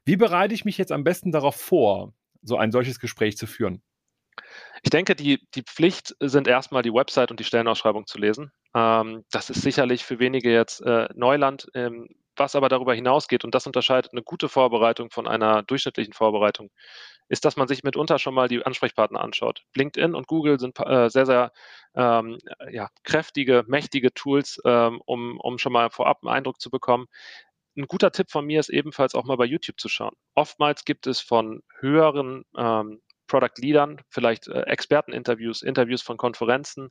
[0.05, 3.81] Wie bereite ich mich jetzt am besten darauf vor, so ein solches Gespräch zu führen?
[4.83, 8.51] Ich denke, die, die Pflicht sind erstmal die Website und die Stellenausschreibung zu lesen.
[8.75, 11.67] Ähm, das ist sicherlich für wenige jetzt äh, Neuland.
[11.73, 16.69] Ähm, was aber darüber hinausgeht, und das unterscheidet eine gute Vorbereitung von einer durchschnittlichen Vorbereitung,
[17.29, 19.63] ist, dass man sich mitunter schon mal die Ansprechpartner anschaut.
[19.75, 21.51] LinkedIn und Google sind äh, sehr, sehr
[21.95, 22.37] ähm,
[22.71, 27.07] ja, kräftige, mächtige Tools, ähm, um, um schon mal vorab einen Eindruck zu bekommen.
[27.77, 30.15] Ein guter Tipp von mir ist ebenfalls auch mal bei YouTube zu schauen.
[30.35, 36.89] Oftmals gibt es von höheren ähm, Product Leadern, vielleicht äh, Experteninterviews, Interviews von Konferenzen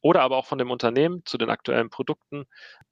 [0.00, 2.44] oder aber auch von dem Unternehmen zu den aktuellen Produkten.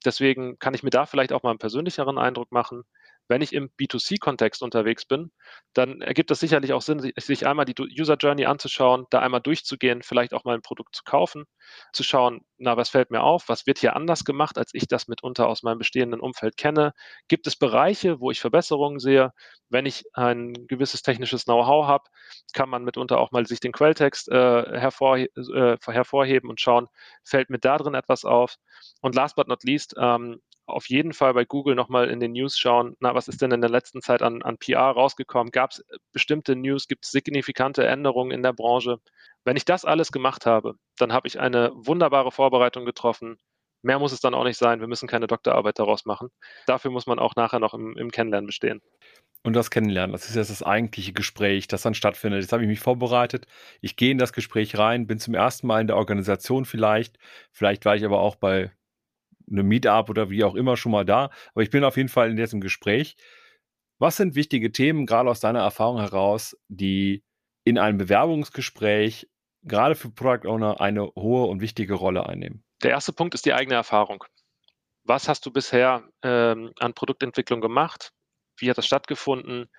[0.05, 2.83] Deswegen kann ich mir da vielleicht auch mal einen persönlicheren Eindruck machen.
[3.27, 5.31] Wenn ich im B2C-Kontext unterwegs bin,
[5.73, 10.01] dann ergibt es sicherlich auch Sinn, sich einmal die User Journey anzuschauen, da einmal durchzugehen,
[10.01, 11.45] vielleicht auch mal ein Produkt zu kaufen,
[11.93, 15.07] zu schauen, na, was fällt mir auf, was wird hier anders gemacht, als ich das
[15.07, 16.93] mitunter aus meinem bestehenden Umfeld kenne.
[17.27, 19.31] Gibt es Bereiche, wo ich Verbesserungen sehe?
[19.69, 22.05] Wenn ich ein gewisses technisches Know-how habe,
[22.53, 26.87] kann man mitunter auch mal sich den Quelltext äh, hervor, äh, hervorheben und schauen,
[27.23, 28.55] fällt mir da drin etwas auf?
[29.01, 32.59] Und last but not least, ähm, auf jeden Fall bei Google nochmal in den News
[32.59, 35.51] schauen, na, was ist denn in der letzten Zeit an, an PR rausgekommen?
[35.51, 36.87] Gab es bestimmte News?
[36.87, 38.99] Gibt es signifikante Änderungen in der Branche?
[39.45, 43.37] Wenn ich das alles gemacht habe, dann habe ich eine wunderbare Vorbereitung getroffen.
[43.81, 44.81] Mehr muss es dann auch nicht sein.
[44.81, 46.29] Wir müssen keine Doktorarbeit daraus machen.
[46.65, 48.81] Dafür muss man auch nachher noch im, im Kennenlernen bestehen.
[49.43, 52.41] Und das Kennenlernen, das ist jetzt das eigentliche Gespräch, das dann stattfindet.
[52.41, 53.47] Jetzt habe ich mich vorbereitet.
[53.79, 57.17] Ich gehe in das Gespräch rein, bin zum ersten Mal in der Organisation vielleicht.
[57.51, 58.71] Vielleicht war ich aber auch bei
[59.49, 61.29] eine Meetup oder wie auch immer schon mal da.
[61.53, 63.15] Aber ich bin auf jeden Fall in diesem Gespräch.
[63.99, 67.23] Was sind wichtige Themen, gerade aus deiner Erfahrung heraus, die
[67.63, 69.27] in einem Bewerbungsgespräch
[69.63, 72.63] gerade für Product Owner eine hohe und wichtige Rolle einnehmen?
[72.83, 74.23] Der erste Punkt ist die eigene Erfahrung.
[75.03, 78.11] Was hast du bisher ähm, an Produktentwicklung gemacht?
[78.57, 79.69] Wie hat das stattgefunden?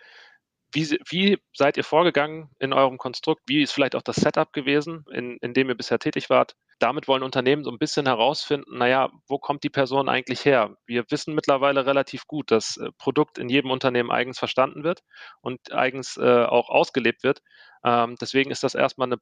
[0.73, 3.43] Wie, wie, seid ihr vorgegangen in eurem Konstrukt?
[3.47, 6.57] Wie ist vielleicht auch das Setup gewesen, in, in dem ihr bisher tätig wart?
[6.79, 10.77] Damit wollen Unternehmen so ein bisschen herausfinden, naja, wo kommt die Person eigentlich her?
[10.87, 15.03] Wir wissen mittlerweile relativ gut, dass äh, Produkt in jedem Unternehmen eigens verstanden wird
[15.41, 17.41] und eigens äh, auch ausgelebt wird.
[17.85, 19.19] Ähm, deswegen ist das erstmal eine,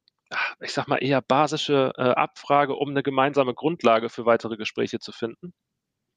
[0.61, 5.13] ich sag mal, eher basische äh, Abfrage, um eine gemeinsame Grundlage für weitere Gespräche zu
[5.13, 5.53] finden.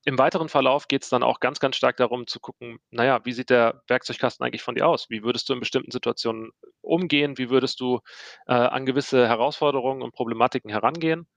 [0.06, 3.34] Im weiteren Verlauf geht es dann auch ganz, ganz stark darum zu gucken, naja, wie
[3.34, 5.10] sieht der Werkzeugkasten eigentlich von dir aus?
[5.10, 7.38] Wie würdest du in bestimmten Situationen umgehen?
[7.38, 8.00] Wie würdest du
[8.48, 11.28] äh, an gewisse Herausforderungen und Problematiken herangehen?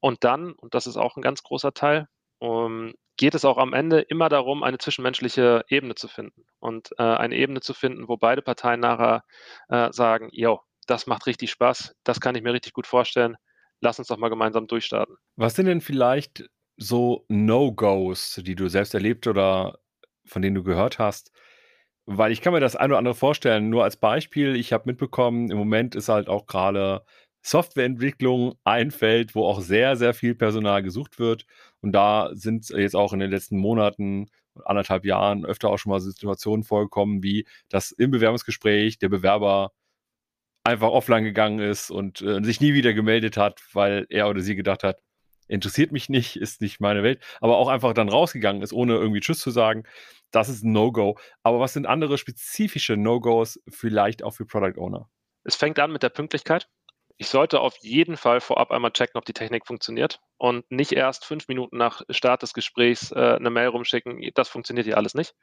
[0.00, 3.72] Und dann, und das ist auch ein ganz großer Teil, um, geht es auch am
[3.72, 8.16] Ende immer darum, eine zwischenmenschliche Ebene zu finden und äh, eine Ebene zu finden, wo
[8.16, 9.24] beide Parteien nachher
[9.68, 13.36] äh, sagen, jo, das macht richtig Spaß, das kann ich mir richtig gut vorstellen,
[13.80, 15.16] lass uns doch mal gemeinsam durchstarten.
[15.36, 16.44] Was sind denn vielleicht
[16.76, 19.78] so No-Gos, die du selbst erlebt oder
[20.26, 21.32] von denen du gehört hast?
[22.06, 23.70] Weil ich kann mir das ein oder andere vorstellen.
[23.70, 27.04] Nur als Beispiel, ich habe mitbekommen, im Moment ist halt auch gerade
[27.42, 31.46] Softwareentwicklung ein Feld, wo auch sehr, sehr viel Personal gesucht wird.
[31.80, 34.28] Und da sind jetzt auch in den letzten Monaten,
[34.64, 39.72] anderthalb Jahren öfter auch schon mal Situationen vorgekommen, wie dass im Bewerbungsgespräch der Bewerber
[40.64, 44.54] einfach offline gegangen ist und äh, sich nie wieder gemeldet hat, weil er oder sie
[44.54, 45.00] gedacht hat,
[45.48, 49.20] interessiert mich nicht, ist nicht meine Welt, aber auch einfach dann rausgegangen ist, ohne irgendwie
[49.20, 49.84] Tschüss zu sagen.
[50.30, 51.18] Das ist ein No-Go.
[51.42, 55.08] Aber was sind andere spezifische No-Gos vielleicht auch für Product Owner?
[55.44, 56.68] Es fängt an mit der Pünktlichkeit.
[57.18, 61.24] Ich sollte auf jeden Fall vorab einmal checken, ob die Technik funktioniert und nicht erst
[61.24, 64.20] fünf Minuten nach Start des Gesprächs äh, eine Mail rumschicken.
[64.34, 65.34] Das funktioniert hier alles nicht.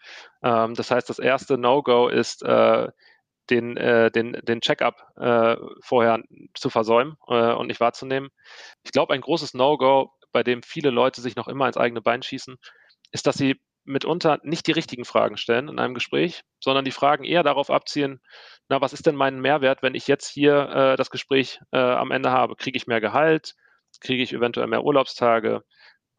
[0.43, 2.89] Ähm, das heißt, das erste No-Go ist, äh,
[3.49, 6.21] den, äh, den, den Check-up äh, vorher
[6.53, 8.29] zu versäumen äh, und nicht wahrzunehmen.
[8.83, 12.21] Ich glaube, ein großes No-Go, bei dem viele Leute sich noch immer ins eigene Bein
[12.21, 12.57] schießen,
[13.11, 17.23] ist, dass sie mitunter nicht die richtigen Fragen stellen in einem Gespräch, sondern die Fragen
[17.23, 18.21] eher darauf abzielen,
[18.69, 22.11] na, was ist denn mein Mehrwert, wenn ich jetzt hier äh, das Gespräch äh, am
[22.11, 22.55] Ende habe?
[22.55, 23.55] Kriege ich mehr Gehalt?
[23.99, 25.63] Kriege ich eventuell mehr Urlaubstage?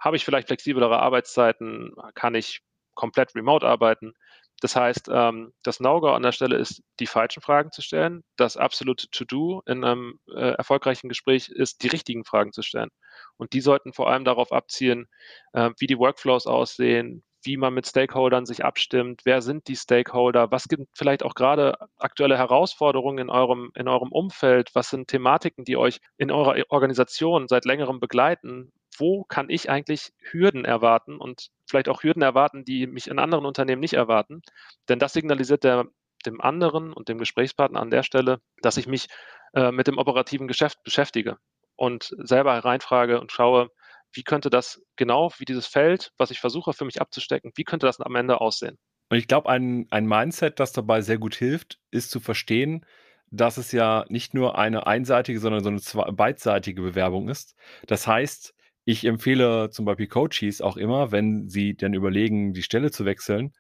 [0.01, 1.95] Habe ich vielleicht flexiblere Arbeitszeiten?
[2.15, 2.63] Kann ich
[2.95, 4.15] komplett remote arbeiten?
[4.61, 8.23] Das heißt, ähm, das No-Go an der Stelle ist, die falschen Fragen zu stellen.
[8.37, 12.91] Das absolute To-Do in einem äh, erfolgreichen Gespräch ist, die richtigen Fragen zu stellen.
[13.39, 15.07] Und die sollten vor allem darauf abzielen,
[15.53, 20.51] äh, wie die Workflows aussehen, wie man mit Stakeholdern sich abstimmt, wer sind die Stakeholder,
[20.51, 25.65] was gibt vielleicht auch gerade aktuelle Herausforderungen in eurem, in eurem Umfeld, was sind Thematiken,
[25.65, 31.51] die euch in eurer Organisation seit längerem begleiten, wo kann ich eigentlich Hürden erwarten und
[31.67, 34.43] vielleicht auch Hürden erwarten, die mich in anderen Unternehmen nicht erwarten.
[34.89, 35.87] Denn das signalisiert der,
[36.27, 39.09] dem anderen und dem Gesprächspartner an der Stelle, dass ich mich
[39.55, 41.39] äh, mit dem operativen Geschäft beschäftige
[41.77, 43.71] und selber hereinfrage und schaue,
[44.13, 47.87] wie könnte das genau, wie dieses Feld, was ich versuche für mich abzustecken, wie könnte
[47.87, 48.79] das am Ende aussehen?
[49.09, 52.85] Und ich glaube, ein, ein Mindset, das dabei sehr gut hilft, ist zu verstehen,
[53.31, 57.57] dass es ja nicht nur eine einseitige, sondern so eine beidseitige Bewerbung ist.
[57.87, 58.55] Das heißt,
[58.91, 63.53] ich empfehle zum Beispiel Coaches auch immer, wenn sie dann überlegen, die Stelle zu wechseln,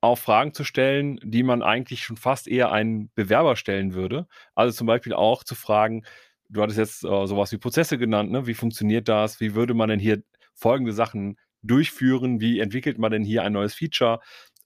[0.00, 4.26] auch Fragen zu stellen, die man eigentlich schon fast eher einen Bewerber stellen würde.
[4.54, 6.04] Also zum Beispiel auch zu fragen,
[6.48, 8.46] du hattest jetzt äh, sowas wie Prozesse genannt, ne?
[8.46, 9.40] wie funktioniert das?
[9.40, 10.22] Wie würde man denn hier
[10.54, 12.40] folgende Sachen durchführen?
[12.40, 14.20] Wie entwickelt man denn hier ein neues Feature?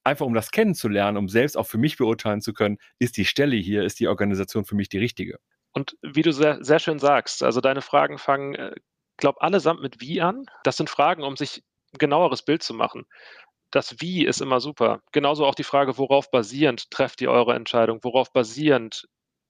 [0.04, 3.56] Einfach um das kennenzulernen, um selbst auch für mich beurteilen zu können, ist die Stelle
[3.56, 5.38] hier, ist die Organisation für mich die richtige.
[5.72, 8.76] Und wie du sehr, sehr schön sagst, also deine Fragen fangen, äh,
[9.16, 10.46] glaube allesamt mit wie an.
[10.64, 11.62] Das sind Fragen, um sich
[11.94, 13.06] ein genaueres Bild zu machen.
[13.70, 15.00] Das Wie ist immer super.
[15.12, 17.98] Genauso auch die Frage, worauf basierend trefft ihr eure Entscheidung?
[18.02, 19.06] Worauf basierend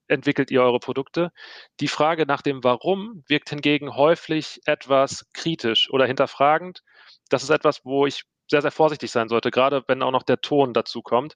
[0.07, 1.31] entwickelt ihr eure Produkte?
[1.79, 6.83] Die Frage nach dem Warum wirkt hingegen häufig etwas kritisch oder hinterfragend.
[7.29, 10.41] Das ist etwas, wo ich sehr, sehr vorsichtig sein sollte, gerade wenn auch noch der
[10.41, 11.35] Ton dazu kommt.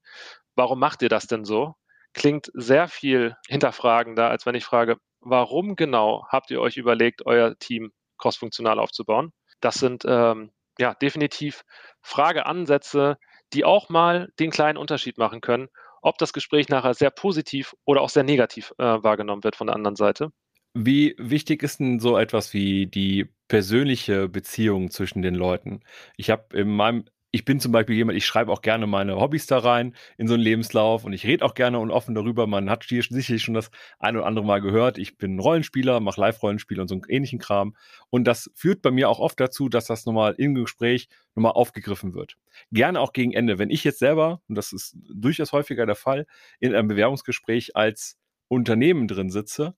[0.55, 1.75] Warum macht ihr das denn so?
[2.13, 7.57] Klingt sehr viel hinterfragender, als wenn ich frage, warum genau habt ihr euch überlegt, euer
[7.57, 7.91] Team
[8.21, 9.34] crossfunktional aufzubauen?
[9.60, 11.63] Das sind ähm, ja definitiv
[12.01, 13.17] Frageansätze,
[13.53, 15.67] die auch mal den kleinen Unterschied machen können
[16.01, 19.75] ob das Gespräch nachher sehr positiv oder auch sehr negativ äh, wahrgenommen wird von der
[19.75, 20.31] anderen Seite.
[20.73, 25.81] Wie wichtig ist denn so etwas wie die persönliche Beziehung zwischen den Leuten?
[26.15, 29.45] Ich habe in meinem ich bin zum Beispiel jemand, ich schreibe auch gerne meine Hobbys
[29.45, 32.45] da rein in so einen Lebenslauf und ich rede auch gerne und offen darüber.
[32.45, 34.97] Man hat hier sicherlich schon das ein oder andere Mal gehört.
[34.97, 37.75] Ich bin Rollenspieler, mache Live-Rollenspiele und so einen ähnlichen Kram.
[38.09, 42.13] Und das führt bei mir auch oft dazu, dass das nochmal im Gespräch nochmal aufgegriffen
[42.13, 42.35] wird.
[42.73, 43.57] Gerne auch gegen Ende.
[43.57, 46.27] Wenn ich jetzt selber, und das ist durchaus häufiger der Fall,
[46.59, 48.17] in einem Bewerbungsgespräch als
[48.49, 49.75] Unternehmen drin sitze,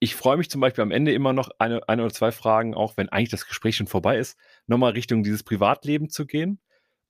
[0.00, 2.96] ich freue mich zum Beispiel am Ende immer noch eine, eine oder zwei Fragen, auch
[2.96, 6.60] wenn eigentlich das Gespräch schon vorbei ist, nochmal Richtung dieses Privatleben zu gehen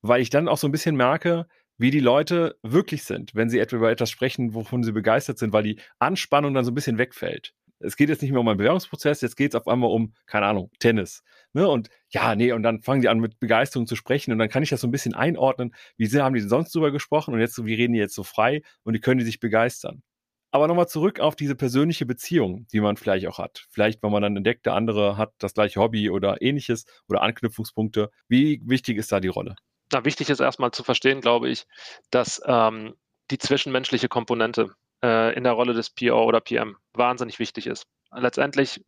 [0.03, 1.47] weil ich dann auch so ein bisschen merke,
[1.79, 5.53] wie die Leute wirklich sind, wenn sie etwa über etwas sprechen, wovon sie begeistert sind,
[5.53, 7.55] weil die Anspannung dann so ein bisschen wegfällt.
[7.81, 10.47] Es geht jetzt nicht mehr um einen Bewerbungsprozess, jetzt geht es auf einmal um, keine
[10.47, 11.23] Ahnung, Tennis.
[11.53, 11.69] Ne?
[11.69, 14.65] Und ja, nee, und dann fangen die an mit Begeisterung zu sprechen und dann kann
[14.65, 17.75] ich das so ein bisschen einordnen, wie haben die sonst drüber gesprochen und jetzt, wie
[17.75, 20.03] reden die jetzt so frei und die können die sich begeistern.
[20.51, 23.67] Aber nochmal zurück auf diese persönliche Beziehung, die man vielleicht auch hat.
[23.71, 28.11] Vielleicht, wenn man dann entdeckt, der andere hat das gleiche Hobby oder ähnliches oder Anknüpfungspunkte.
[28.29, 29.57] Wie wichtig ist da die Rolle?
[29.93, 31.67] Na, wichtig ist erstmal zu verstehen, glaube ich,
[32.11, 32.95] dass ähm,
[33.31, 37.87] die zwischenmenschliche Komponente äh, in der Rolle des PO oder PM wahnsinnig wichtig ist.
[38.13, 38.85] Letztendlich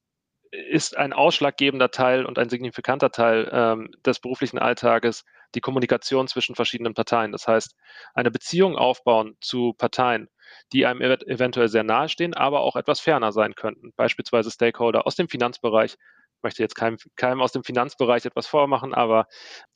[0.50, 6.54] ist ein ausschlaggebender Teil und ein signifikanter Teil ähm, des beruflichen Alltages die Kommunikation zwischen
[6.54, 7.32] verschiedenen Parteien.
[7.32, 7.76] Das heißt,
[8.14, 10.28] eine Beziehung aufbauen zu Parteien,
[10.72, 13.92] die einem ev eventuell sehr nahestehen, aber auch etwas ferner sein könnten.
[13.96, 15.92] Beispielsweise Stakeholder aus dem Finanzbereich.
[15.94, 19.26] Ich möchte jetzt keinem, keinem aus dem Finanzbereich etwas vormachen, aber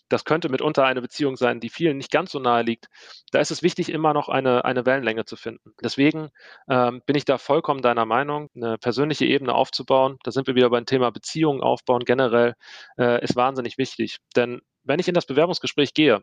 [0.09, 2.89] das könnte mitunter eine Beziehung sein, die vielen nicht ganz so nahe liegt.
[3.33, 5.75] Da ist es wichtig, immer noch eine, eine Wellenlänge zu finden.
[5.83, 6.31] Deswegen
[6.69, 10.19] ähm, bin ich da vollkommen deiner Meinung, eine persönliche Ebene aufzubauen.
[10.23, 12.55] Da sind wir wieder beim Thema Beziehungen aufbauen generell,
[12.99, 14.19] äh, ist wahnsinnig wichtig.
[14.37, 16.23] Denn wenn ich in das Bewerbungsgespräch gehe,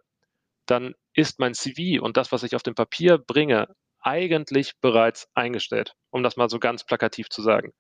[0.67, 3.67] dann ist mein CV und das, was ich auf dem Papier bringe,
[4.00, 7.74] eigentlich bereits eingestellt, um das mal so ganz plakativ zu sagen.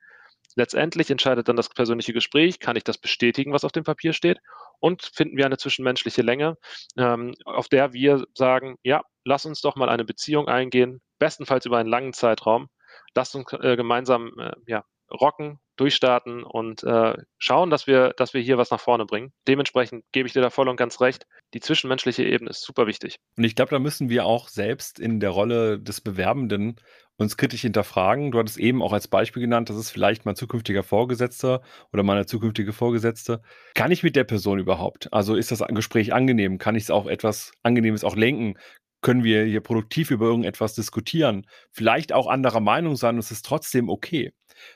[0.55, 4.39] Letztendlich entscheidet dann das persönliche Gespräch, kann ich das bestätigen, was auf dem Papier steht,
[4.79, 6.57] und finden wir eine zwischenmenschliche Länge,
[6.97, 11.77] ähm, auf der wir sagen, ja, lass uns doch mal eine Beziehung eingehen, bestenfalls über
[11.77, 12.67] einen langen Zeitraum.
[13.15, 18.41] Lasst uns äh, gemeinsam äh, ja, rocken, durchstarten und äh, schauen, dass wir, dass wir
[18.41, 19.33] hier was nach vorne bringen.
[19.47, 21.25] Dementsprechend gebe ich dir da voll und ganz recht.
[21.53, 23.17] Die zwischenmenschliche Ebene ist super wichtig.
[23.37, 26.75] Und ich glaube, da müssen wir auch selbst in der Rolle des Bewerbenden
[27.17, 28.31] uns kritisch hinterfragen.
[28.31, 31.61] Du hattest eben auch als Beispiel genannt, das ist vielleicht mein zukünftiger Vorgesetzter
[31.93, 33.41] oder meine zukünftige Vorgesetzte.
[33.75, 35.11] Kann ich mit der Person überhaupt?
[35.13, 36.57] Also ist das Gespräch angenehm?
[36.57, 38.57] Kann ich es auch etwas Angenehmes auch lenken?
[39.01, 41.47] Können wir hier produktiv über irgendetwas diskutieren?
[41.71, 44.31] Vielleicht auch anderer Meinung sein und es ist trotzdem okay.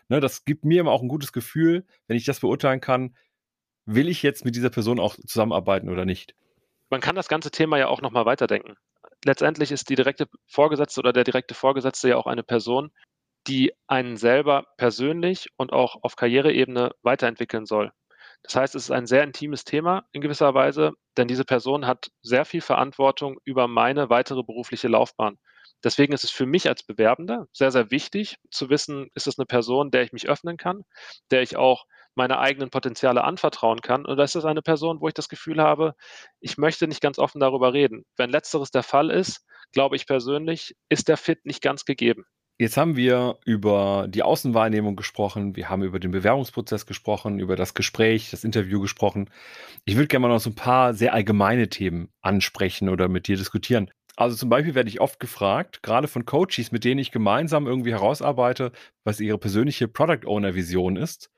[0.09, 3.15] Ne, das gibt mir immer auch ein gutes Gefühl, wenn ich das beurteilen kann,
[3.85, 6.35] will ich jetzt mit dieser Person auch zusammenarbeiten oder nicht.
[6.89, 8.75] Man kann das ganze Thema ja auch nochmal weiterdenken
[9.25, 12.91] letztendlich ist die direkte Vorgesetzte oder der direkte Vorgesetzte ja auch eine Person,
[13.47, 17.91] die einen selber persönlich und auch auf Karriereebene weiterentwickeln soll.
[18.43, 22.11] Das heißt, es ist ein sehr intimes Thema in gewisser Weise, denn diese Person hat
[22.21, 25.37] sehr viel Verantwortung über meine weitere berufliche Laufbahn.
[25.85, 29.45] Deswegen ist es für mich als Bewerbender sehr, sehr wichtig zu wissen, ist es eine
[29.45, 30.81] Person, der ich mich öffnen kann,
[31.29, 34.07] der ich auch meine eigenen Potenziale anvertrauen kann.
[34.07, 35.93] Oder ist es eine Person, wo ich das Gefühl habe,
[36.39, 38.03] ich möchte nicht ganz offen darüber reden.
[38.17, 42.25] Wenn letzteres der Fall ist, glaube ich persönlich, ist der Fit nicht ganz gegeben.
[42.57, 47.73] Jetzt haben wir über die Außenwahrnehmung gesprochen, wir haben über den Bewerbungsprozess gesprochen, über das
[47.73, 49.29] Gespräch, das Interview gesprochen.
[49.83, 53.35] Ich würde gerne mal noch so ein paar sehr allgemeine Themen ansprechen oder mit dir
[53.35, 53.91] diskutieren.
[54.17, 57.91] Also zum Beispiel werde ich oft gefragt, gerade von Coaches, mit denen ich gemeinsam irgendwie
[57.91, 58.71] herausarbeite,
[59.03, 61.31] was ihre persönliche Product Owner Vision ist.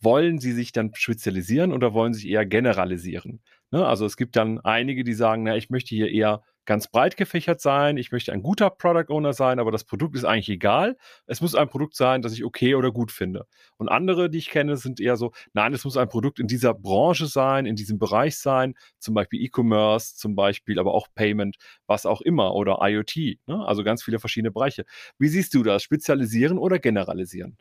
[0.00, 3.42] Wollen sie sich dann spezialisieren oder wollen sie sich eher generalisieren?
[3.70, 3.84] Ne?
[3.86, 7.60] Also es gibt dann einige, die sagen, na, ich möchte hier eher ganz breit gefächert
[7.60, 10.96] sein, ich möchte ein guter Product Owner sein, aber das Produkt ist eigentlich egal.
[11.26, 13.48] Es muss ein Produkt sein, das ich okay oder gut finde.
[13.76, 16.72] Und andere, die ich kenne, sind eher so, nein, es muss ein Produkt in dieser
[16.72, 21.56] Branche sein, in diesem Bereich sein, zum Beispiel E-Commerce, zum Beispiel aber auch Payment,
[21.88, 23.66] was auch immer oder IoT, ne?
[23.66, 24.84] also ganz viele verschiedene Bereiche.
[25.18, 25.82] Wie siehst du das?
[25.82, 27.58] Spezialisieren oder generalisieren?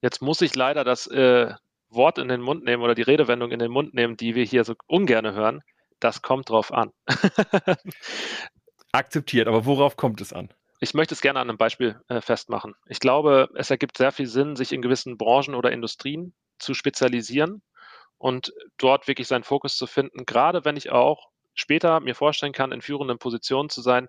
[0.00, 1.52] Jetzt muss ich leider das äh,
[1.88, 4.62] Wort in den Mund nehmen oder die Redewendung in den Mund nehmen, die wir hier
[4.62, 5.64] so ungern hören
[6.04, 6.92] das kommt drauf an.
[8.92, 10.52] Akzeptiert, aber worauf kommt es an?
[10.80, 12.74] Ich möchte es gerne an einem Beispiel äh, festmachen.
[12.86, 17.62] Ich glaube, es ergibt sehr viel Sinn, sich in gewissen Branchen oder Industrien zu spezialisieren
[18.18, 20.26] und dort wirklich seinen Fokus zu finden.
[20.26, 24.08] Gerade wenn ich auch später mir vorstellen kann, in führenden Positionen zu sein,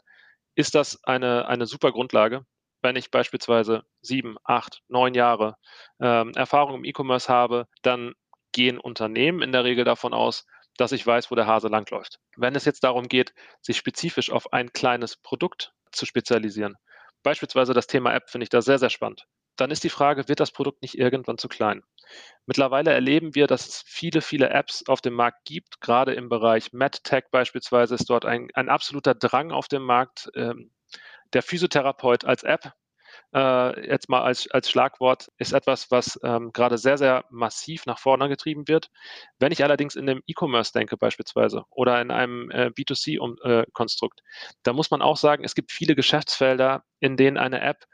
[0.55, 2.45] ist das eine, eine super Grundlage.
[2.81, 5.55] Wenn ich beispielsweise sieben, acht, neun Jahre
[5.99, 8.13] ähm, Erfahrung im E-Commerce habe, dann
[8.51, 10.45] gehen Unternehmen in der Regel davon aus,
[10.77, 12.19] dass ich weiß, wo der Hase langläuft.
[12.35, 16.75] Wenn es jetzt darum geht, sich spezifisch auf ein kleines Produkt zu spezialisieren,
[17.21, 20.39] beispielsweise das Thema App finde ich da sehr, sehr spannend, dann ist die Frage, wird
[20.39, 21.83] das Produkt nicht irgendwann zu klein?
[22.45, 25.79] Mittlerweile erleben wir, dass es viele, viele Apps auf dem Markt gibt.
[25.79, 30.29] Gerade im Bereich MedTech beispielsweise ist dort ein, ein absoluter Drang auf dem Markt.
[30.35, 30.71] Ähm,
[31.33, 32.73] der Physiotherapeut als App
[33.33, 37.99] äh, jetzt mal als, als Schlagwort, ist etwas, was ähm, gerade sehr, sehr massiv nach
[37.99, 38.89] vorne getrieben wird.
[39.39, 44.73] Wenn ich allerdings in dem E-Commerce denke beispielsweise oder in einem äh, B2C-Konstrukt, äh, da
[44.73, 47.85] muss man auch sagen, es gibt viele Geschäftsfelder, in denen eine App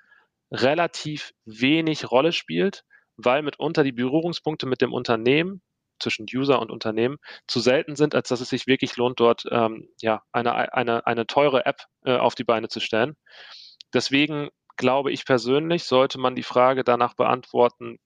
[0.52, 2.84] relativ wenig Rolle spielt,
[3.17, 5.62] weil mitunter die Berührungspunkte mit dem Unternehmen
[5.99, 9.89] zwischen User und Unternehmen zu selten sind, als dass es sich wirklich lohnt, dort ähm,
[10.02, 13.15] ja, eine, eine, eine teure App äh, auf die Beine zu stellen.
[13.93, 14.49] Deswegen
[14.80, 18.00] glaube ich persönlich, sollte man die Frage danach beantworten,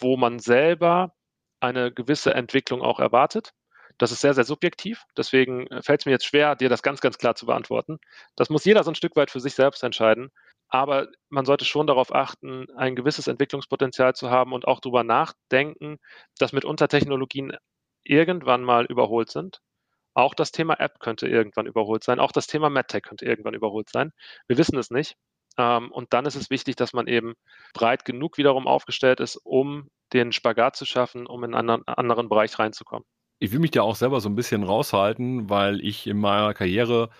[0.00, 1.14] wo man selber
[1.60, 3.52] eine gewisse Entwicklung auch erwartet.
[3.98, 5.04] Das ist sehr, sehr subjektiv.
[5.16, 7.98] Deswegen äh, fällt es mir jetzt schwer, dir das ganz, ganz klar zu beantworten.
[8.36, 10.30] Das muss jeder so ein Stück weit für sich selbst entscheiden.
[10.68, 15.98] Aber man sollte schon darauf achten, ein gewisses Entwicklungspotenzial zu haben und auch darüber nachdenken,
[16.38, 17.56] dass mitunter Technologien
[18.02, 19.60] irgendwann mal überholt sind.
[20.14, 22.20] Auch das Thema App könnte irgendwann überholt sein.
[22.20, 24.12] Auch das Thema MedTech könnte irgendwann überholt sein.
[24.48, 25.16] Wir wissen es nicht.
[25.58, 27.34] Ähm, und dann ist es wichtig, dass man eben
[27.74, 32.58] breit genug wiederum aufgestellt ist, um den Spagat zu schaffen, um in einen anderen Bereich
[32.58, 33.04] reinzukommen.
[33.38, 37.10] Ich will mich da auch selber so ein bisschen raushalten, weil ich in meiner Karriere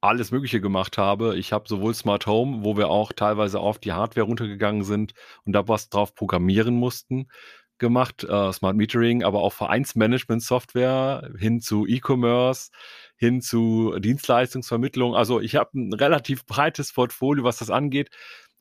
[0.00, 1.36] alles Mögliche gemacht habe.
[1.36, 5.54] Ich habe sowohl Smart Home, wo wir auch teilweise auf die Hardware runtergegangen sind und
[5.54, 7.28] da was drauf programmieren mussten,
[7.78, 12.70] gemacht, äh, Smart Metering, aber auch Vereinsmanagement-Software hin zu E-Commerce,
[13.16, 15.14] hin zu Dienstleistungsvermittlung.
[15.14, 18.10] Also ich habe ein relativ breites Portfolio, was das angeht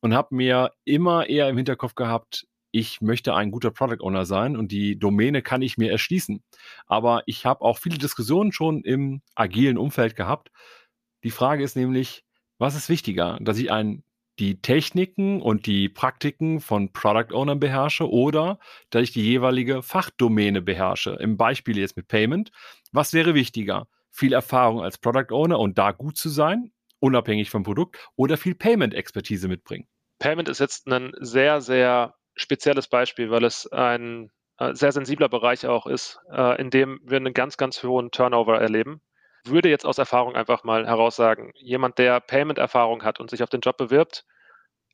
[0.02, 2.46] und habe mir immer eher im Hinterkopf gehabt,
[2.76, 6.44] ich möchte ein guter Product Owner sein und die Domäne kann ich mir erschließen.
[6.88, 10.50] Aber ich habe auch viele Diskussionen schon im agilen Umfeld gehabt.
[11.24, 12.24] Die Frage ist nämlich,
[12.58, 14.04] was ist wichtiger, dass ich ein
[14.40, 20.62] die Techniken und die Praktiken von Product Ownern beherrsche oder dass ich die jeweilige Fachdomäne
[20.62, 21.18] beherrsche.
[21.20, 22.52] Im Beispiel jetzt mit Payment.
[22.92, 23.88] Was wäre wichtiger?
[24.12, 28.56] Viel Erfahrung als Product Owner und da gut zu sein, unabhängig vom Produkt, oder viel
[28.56, 29.88] Payment-Expertise mitbringen?
[30.20, 35.66] Payment ist jetzt ein sehr, sehr spezielles Beispiel, weil es ein äh, sehr sensibler Bereich
[35.66, 39.02] auch ist, äh, in dem wir einen ganz, ganz hohen Turnover erleben
[39.46, 43.62] würde jetzt aus Erfahrung einfach mal heraussagen, jemand, der Payment-Erfahrung hat und sich auf den
[43.62, 44.26] Job bewirbt,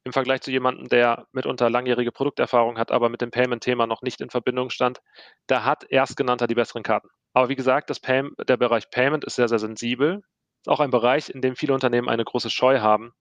[0.04, 4.22] im Vergleich zu jemandem, der mitunter langjährige Produkterfahrung hat, aber mit dem Payment-Thema noch nicht
[4.22, 5.02] in Verbindung stand,
[5.48, 7.10] da hat Erstgenannter die besseren Karten.
[7.34, 10.22] Aber wie gesagt, Pay der Bereich Payment ist sehr, sehr sensibel.
[10.62, 13.14] Ist auch ein Bereich, in dem viele Unternehmen eine große Scheu haben,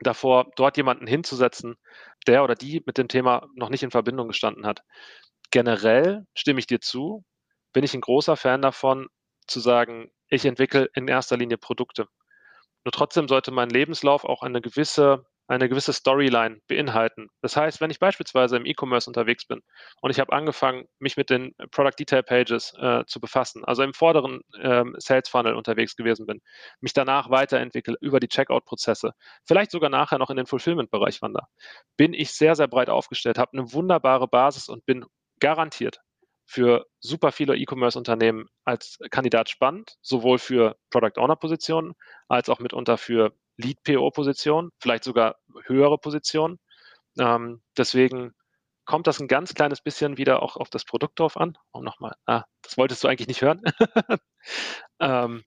[0.00, 1.76] davor, dort jemanden hinzusetzen,
[2.26, 4.82] der oder die mit dem Thema noch nicht in Verbindung gestanden hat.
[5.50, 7.24] Generell stimme ich dir zu,
[7.72, 9.08] bin ich ein großer Fan davon,
[9.46, 12.06] zu sagen, ich entwickle in erster Linie Produkte.
[12.84, 17.28] Nur trotzdem sollte mein Lebenslauf auch eine gewisse, eine gewisse Storyline beinhalten.
[17.40, 19.62] Das heißt, wenn ich beispielsweise im E-Commerce unterwegs bin
[20.02, 23.94] und ich habe angefangen, mich mit den Product Detail Pages äh, zu befassen, also im
[23.94, 26.40] vorderen ähm, Sales Funnel unterwegs gewesen bin,
[26.80, 29.12] mich danach weiterentwickle über die Checkout-Prozesse,
[29.44, 31.46] vielleicht sogar nachher noch in den Fulfillment-Bereich wandere,
[31.96, 35.06] bin ich sehr, sehr breit aufgestellt, habe eine wunderbare Basis und bin
[35.40, 36.00] garantiert
[36.46, 41.94] für super viele E-Commerce-Unternehmen als Kandidat spannend, sowohl für Product Owner-Positionen
[42.28, 46.58] als auch mitunter für Lead-PO-Positionen, vielleicht sogar höhere Positionen.
[47.18, 48.34] Ähm, deswegen
[48.84, 51.56] kommt das ein ganz kleines bisschen wieder auch auf das Produkt drauf an.
[51.72, 53.62] Und nochmal, ah, das wolltest du eigentlich nicht hören.
[55.00, 55.44] ähm,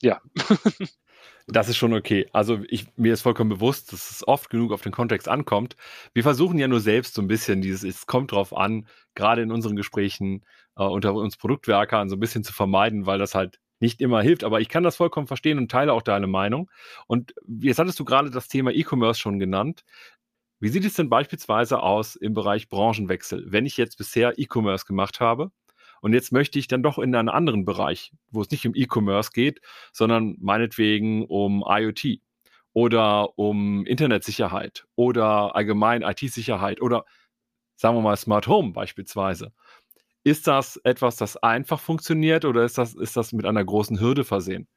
[0.00, 0.20] ja.
[1.46, 2.26] Das ist schon okay.
[2.32, 5.76] Also ich, mir ist vollkommen bewusst, dass es oft genug auf den Kontext ankommt.
[6.14, 9.52] Wir versuchen ja nur selbst so ein bisschen dieses, es kommt drauf an, gerade in
[9.52, 10.44] unseren Gesprächen
[10.76, 14.42] äh, unter uns Produktwerkern so ein bisschen zu vermeiden, weil das halt nicht immer hilft.
[14.42, 16.70] Aber ich kann das vollkommen verstehen und teile auch deine Meinung.
[17.06, 19.84] Und jetzt hattest du gerade das Thema E-Commerce schon genannt.
[20.60, 23.44] Wie sieht es denn beispielsweise aus im Bereich Branchenwechsel?
[23.48, 25.50] Wenn ich jetzt bisher E-Commerce gemacht habe
[26.04, 29.30] und jetzt möchte ich dann doch in einen anderen Bereich, wo es nicht um E-Commerce
[29.32, 32.20] geht, sondern meinetwegen um IoT
[32.74, 37.06] oder um Internetsicherheit oder allgemein IT-Sicherheit oder
[37.76, 39.54] sagen wir mal Smart Home beispielsweise.
[40.24, 44.24] Ist das etwas, das einfach funktioniert oder ist das, ist das mit einer großen Hürde
[44.24, 44.68] versehen?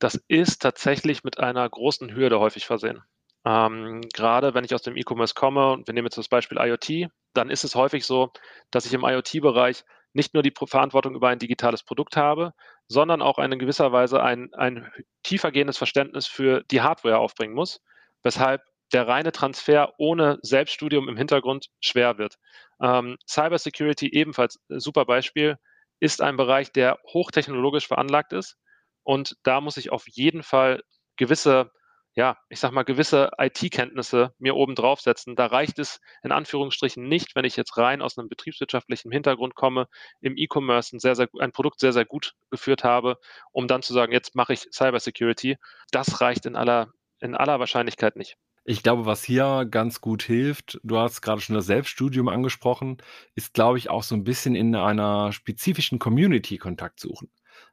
[0.00, 3.02] Das ist tatsächlich mit einer großen Hürde häufig versehen.
[3.44, 7.08] Ähm, gerade wenn ich aus dem E-Commerce komme und wir nehmen jetzt das Beispiel IoT,
[7.34, 8.32] dann ist es häufig so,
[8.72, 12.52] dass ich im IoT-Bereich nicht nur die Verantwortung über ein digitales Produkt habe,
[12.88, 14.90] sondern auch in gewisser Weise ein, ein
[15.22, 17.80] tiefergehendes Verständnis für die Hardware aufbringen muss,
[18.22, 22.36] weshalb der reine Transfer ohne Selbststudium im Hintergrund schwer wird.
[22.80, 25.56] Ähm, Cybersecurity ebenfalls äh, super Beispiel,
[26.00, 28.56] ist ein Bereich, der hochtechnologisch veranlagt ist
[29.04, 30.82] und da muss ich auf jeden Fall
[31.16, 31.70] gewisse
[32.14, 35.34] ja, ich sag mal, gewisse IT-Kenntnisse mir oben draufsetzen.
[35.34, 39.88] Da reicht es in Anführungsstrichen nicht, wenn ich jetzt rein aus einem betriebswirtschaftlichen Hintergrund komme,
[40.20, 43.18] im E-Commerce ein, sehr, sehr, ein Produkt sehr, sehr gut geführt habe,
[43.50, 45.56] um dann zu sagen, jetzt mache ich Cybersecurity.
[45.90, 48.36] Das reicht in aller, in aller Wahrscheinlichkeit nicht.
[48.64, 52.98] Ich glaube, was hier ganz gut hilft, du hast gerade schon das Selbststudium angesprochen,
[53.34, 57.28] ist, glaube ich, auch so ein bisschen in einer spezifischen Community Kontakt suchen.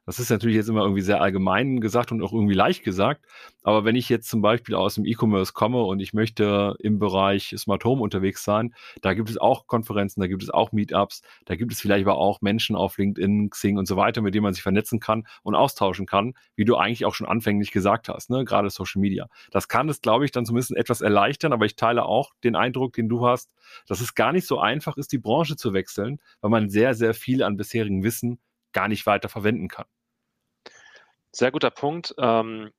[0.06, 3.26] Das ist natürlich jetzt immer irgendwie sehr allgemein gesagt und auch irgendwie leicht gesagt.
[3.62, 7.54] Aber wenn ich jetzt zum Beispiel aus dem E-Commerce komme und ich möchte im Bereich
[7.58, 11.54] Smart Home unterwegs sein, da gibt es auch Konferenzen, da gibt es auch Meetups, da
[11.54, 14.54] gibt es vielleicht aber auch Menschen auf LinkedIn, Xing und so weiter, mit denen man
[14.54, 18.44] sich vernetzen kann und austauschen kann, wie du eigentlich auch schon anfänglich gesagt hast, ne?
[18.44, 19.28] gerade Social Media.
[19.50, 22.94] Das kann es, glaube ich, dann zumindest etwas erleichtern, aber ich teile auch den Eindruck,
[22.94, 23.50] den du hast,
[23.86, 27.12] dass es gar nicht so einfach ist, die Branche zu wechseln, weil man sehr, sehr
[27.12, 28.38] viel an bisherigem Wissen
[28.72, 29.86] gar nicht weiter verwenden kann.
[31.32, 32.14] Sehr guter Punkt.
[32.18, 32.72] Ähm,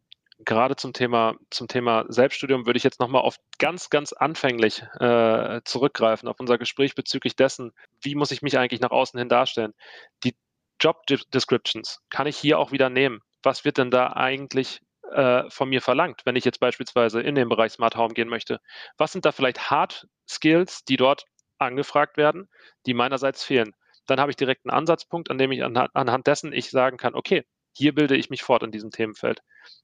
[0.46, 5.62] gerade zum Thema, zum Thema Selbststudium würde ich jetzt nochmal auf ganz, ganz anfänglich äh,
[5.64, 7.72] zurückgreifen, auf unser Gespräch bezüglich dessen,
[8.02, 9.74] wie muss ich mich eigentlich nach außen hin darstellen.
[10.24, 10.36] Die
[10.80, 13.22] Job Descriptions kann ich hier auch wieder nehmen.
[13.44, 14.82] Was wird denn da eigentlich
[15.12, 18.60] äh, von mir verlangt, wenn ich jetzt beispielsweise in den Bereich Smart Home gehen möchte?
[18.98, 21.26] Was sind da vielleicht Hard Skills, die dort
[21.60, 22.50] angefragt werden,
[22.86, 23.74] die meinerseits fehlen?
[24.08, 27.43] Dann habe ich direkt einen Ansatzpunkt, an dem ich anhand dessen ich sagen kann, okay,
[27.74, 29.41] hier bilde ich mich fort in diesem Themenfeld.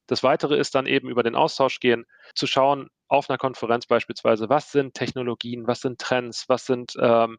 [0.07, 2.05] Das Weitere ist dann eben über den Austausch gehen,
[2.36, 7.38] zu schauen, auf einer Konferenz beispielsweise, was sind Technologien, was sind Trends, was sind ähm,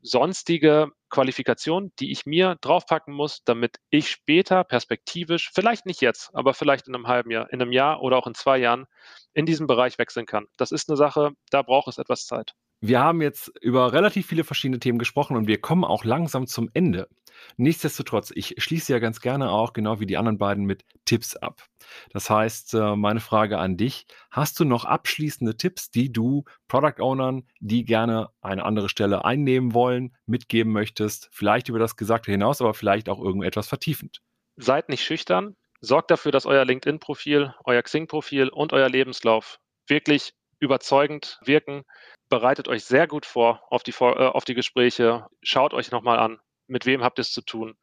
[0.00, 6.54] sonstige Qualifikationen, die ich mir draufpacken muss, damit ich später perspektivisch, vielleicht nicht jetzt, aber
[6.54, 8.86] vielleicht in einem halben Jahr, in einem Jahr oder auch in zwei Jahren
[9.32, 10.46] in diesem Bereich wechseln kann.
[10.56, 12.54] Das ist eine Sache, da braucht es etwas Zeit.
[12.84, 16.68] Wir haben jetzt über relativ viele verschiedene Themen gesprochen und wir kommen auch langsam zum
[16.74, 17.08] Ende.
[17.56, 21.62] Nichtsdestotrotz, ich schließe ja ganz gerne auch, genau wie die anderen beiden, mit Tipps ab.
[22.10, 27.00] Das heißt, äh, meine Frage an dich, hast du noch abschließende Tipps, die du Product
[27.00, 31.28] Ownern, die gerne eine andere Stelle einnehmen wollen, mitgeben möchtest?
[31.30, 34.22] Vielleicht über das Gesagte hinaus, aber vielleicht auch irgendetwas vertiefend.
[34.56, 35.54] Seid nicht schüchtern.
[35.80, 41.84] Sorgt dafür, dass euer LinkedIn-Profil, euer Xing-Profil und euer Lebenslauf wirklich überzeugend wirken
[42.32, 46.40] bereitet euch sehr gut vor auf die, äh, auf die Gespräche, schaut euch nochmal an,
[46.66, 47.74] mit wem habt ihr es zu tun,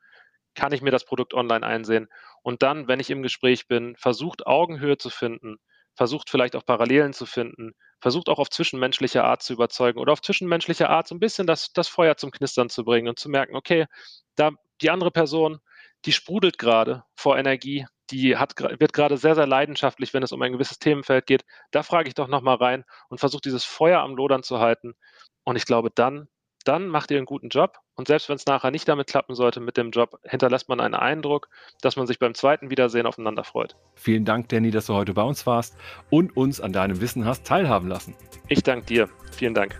[0.55, 2.07] kann ich mir das Produkt online einsehen?
[2.41, 5.57] Und dann, wenn ich im Gespräch bin, versucht Augenhöhe zu finden,
[5.95, 10.21] versucht vielleicht auch Parallelen zu finden, versucht auch auf zwischenmenschlicher Art zu überzeugen oder auf
[10.23, 13.55] zwischenmenschlicher Art so ein bisschen das, das Feuer zum Knistern zu bringen und zu merken,
[13.55, 13.85] okay,
[14.35, 14.49] da
[14.81, 15.59] die andere Person,
[16.05, 20.41] die sprudelt gerade vor Energie, die hat, wird gerade sehr, sehr leidenschaftlich, wenn es um
[20.41, 21.45] ein gewisses Themenfeld geht.
[21.71, 24.93] Da frage ich doch nochmal rein und versuche dieses Feuer am Lodern zu halten.
[25.43, 26.27] Und ich glaube, dann,
[26.65, 27.77] dann macht ihr einen guten Job.
[27.95, 30.95] Und selbst wenn es nachher nicht damit klappen sollte mit dem Job, hinterlässt man einen
[30.95, 31.49] Eindruck,
[31.81, 33.75] dass man sich beim zweiten Wiedersehen aufeinander freut.
[33.95, 35.75] Vielen Dank, Danny, dass du heute bei uns warst
[36.09, 38.15] und uns an deinem Wissen hast teilhaben lassen.
[38.47, 39.09] Ich danke dir.
[39.31, 39.79] Vielen Dank.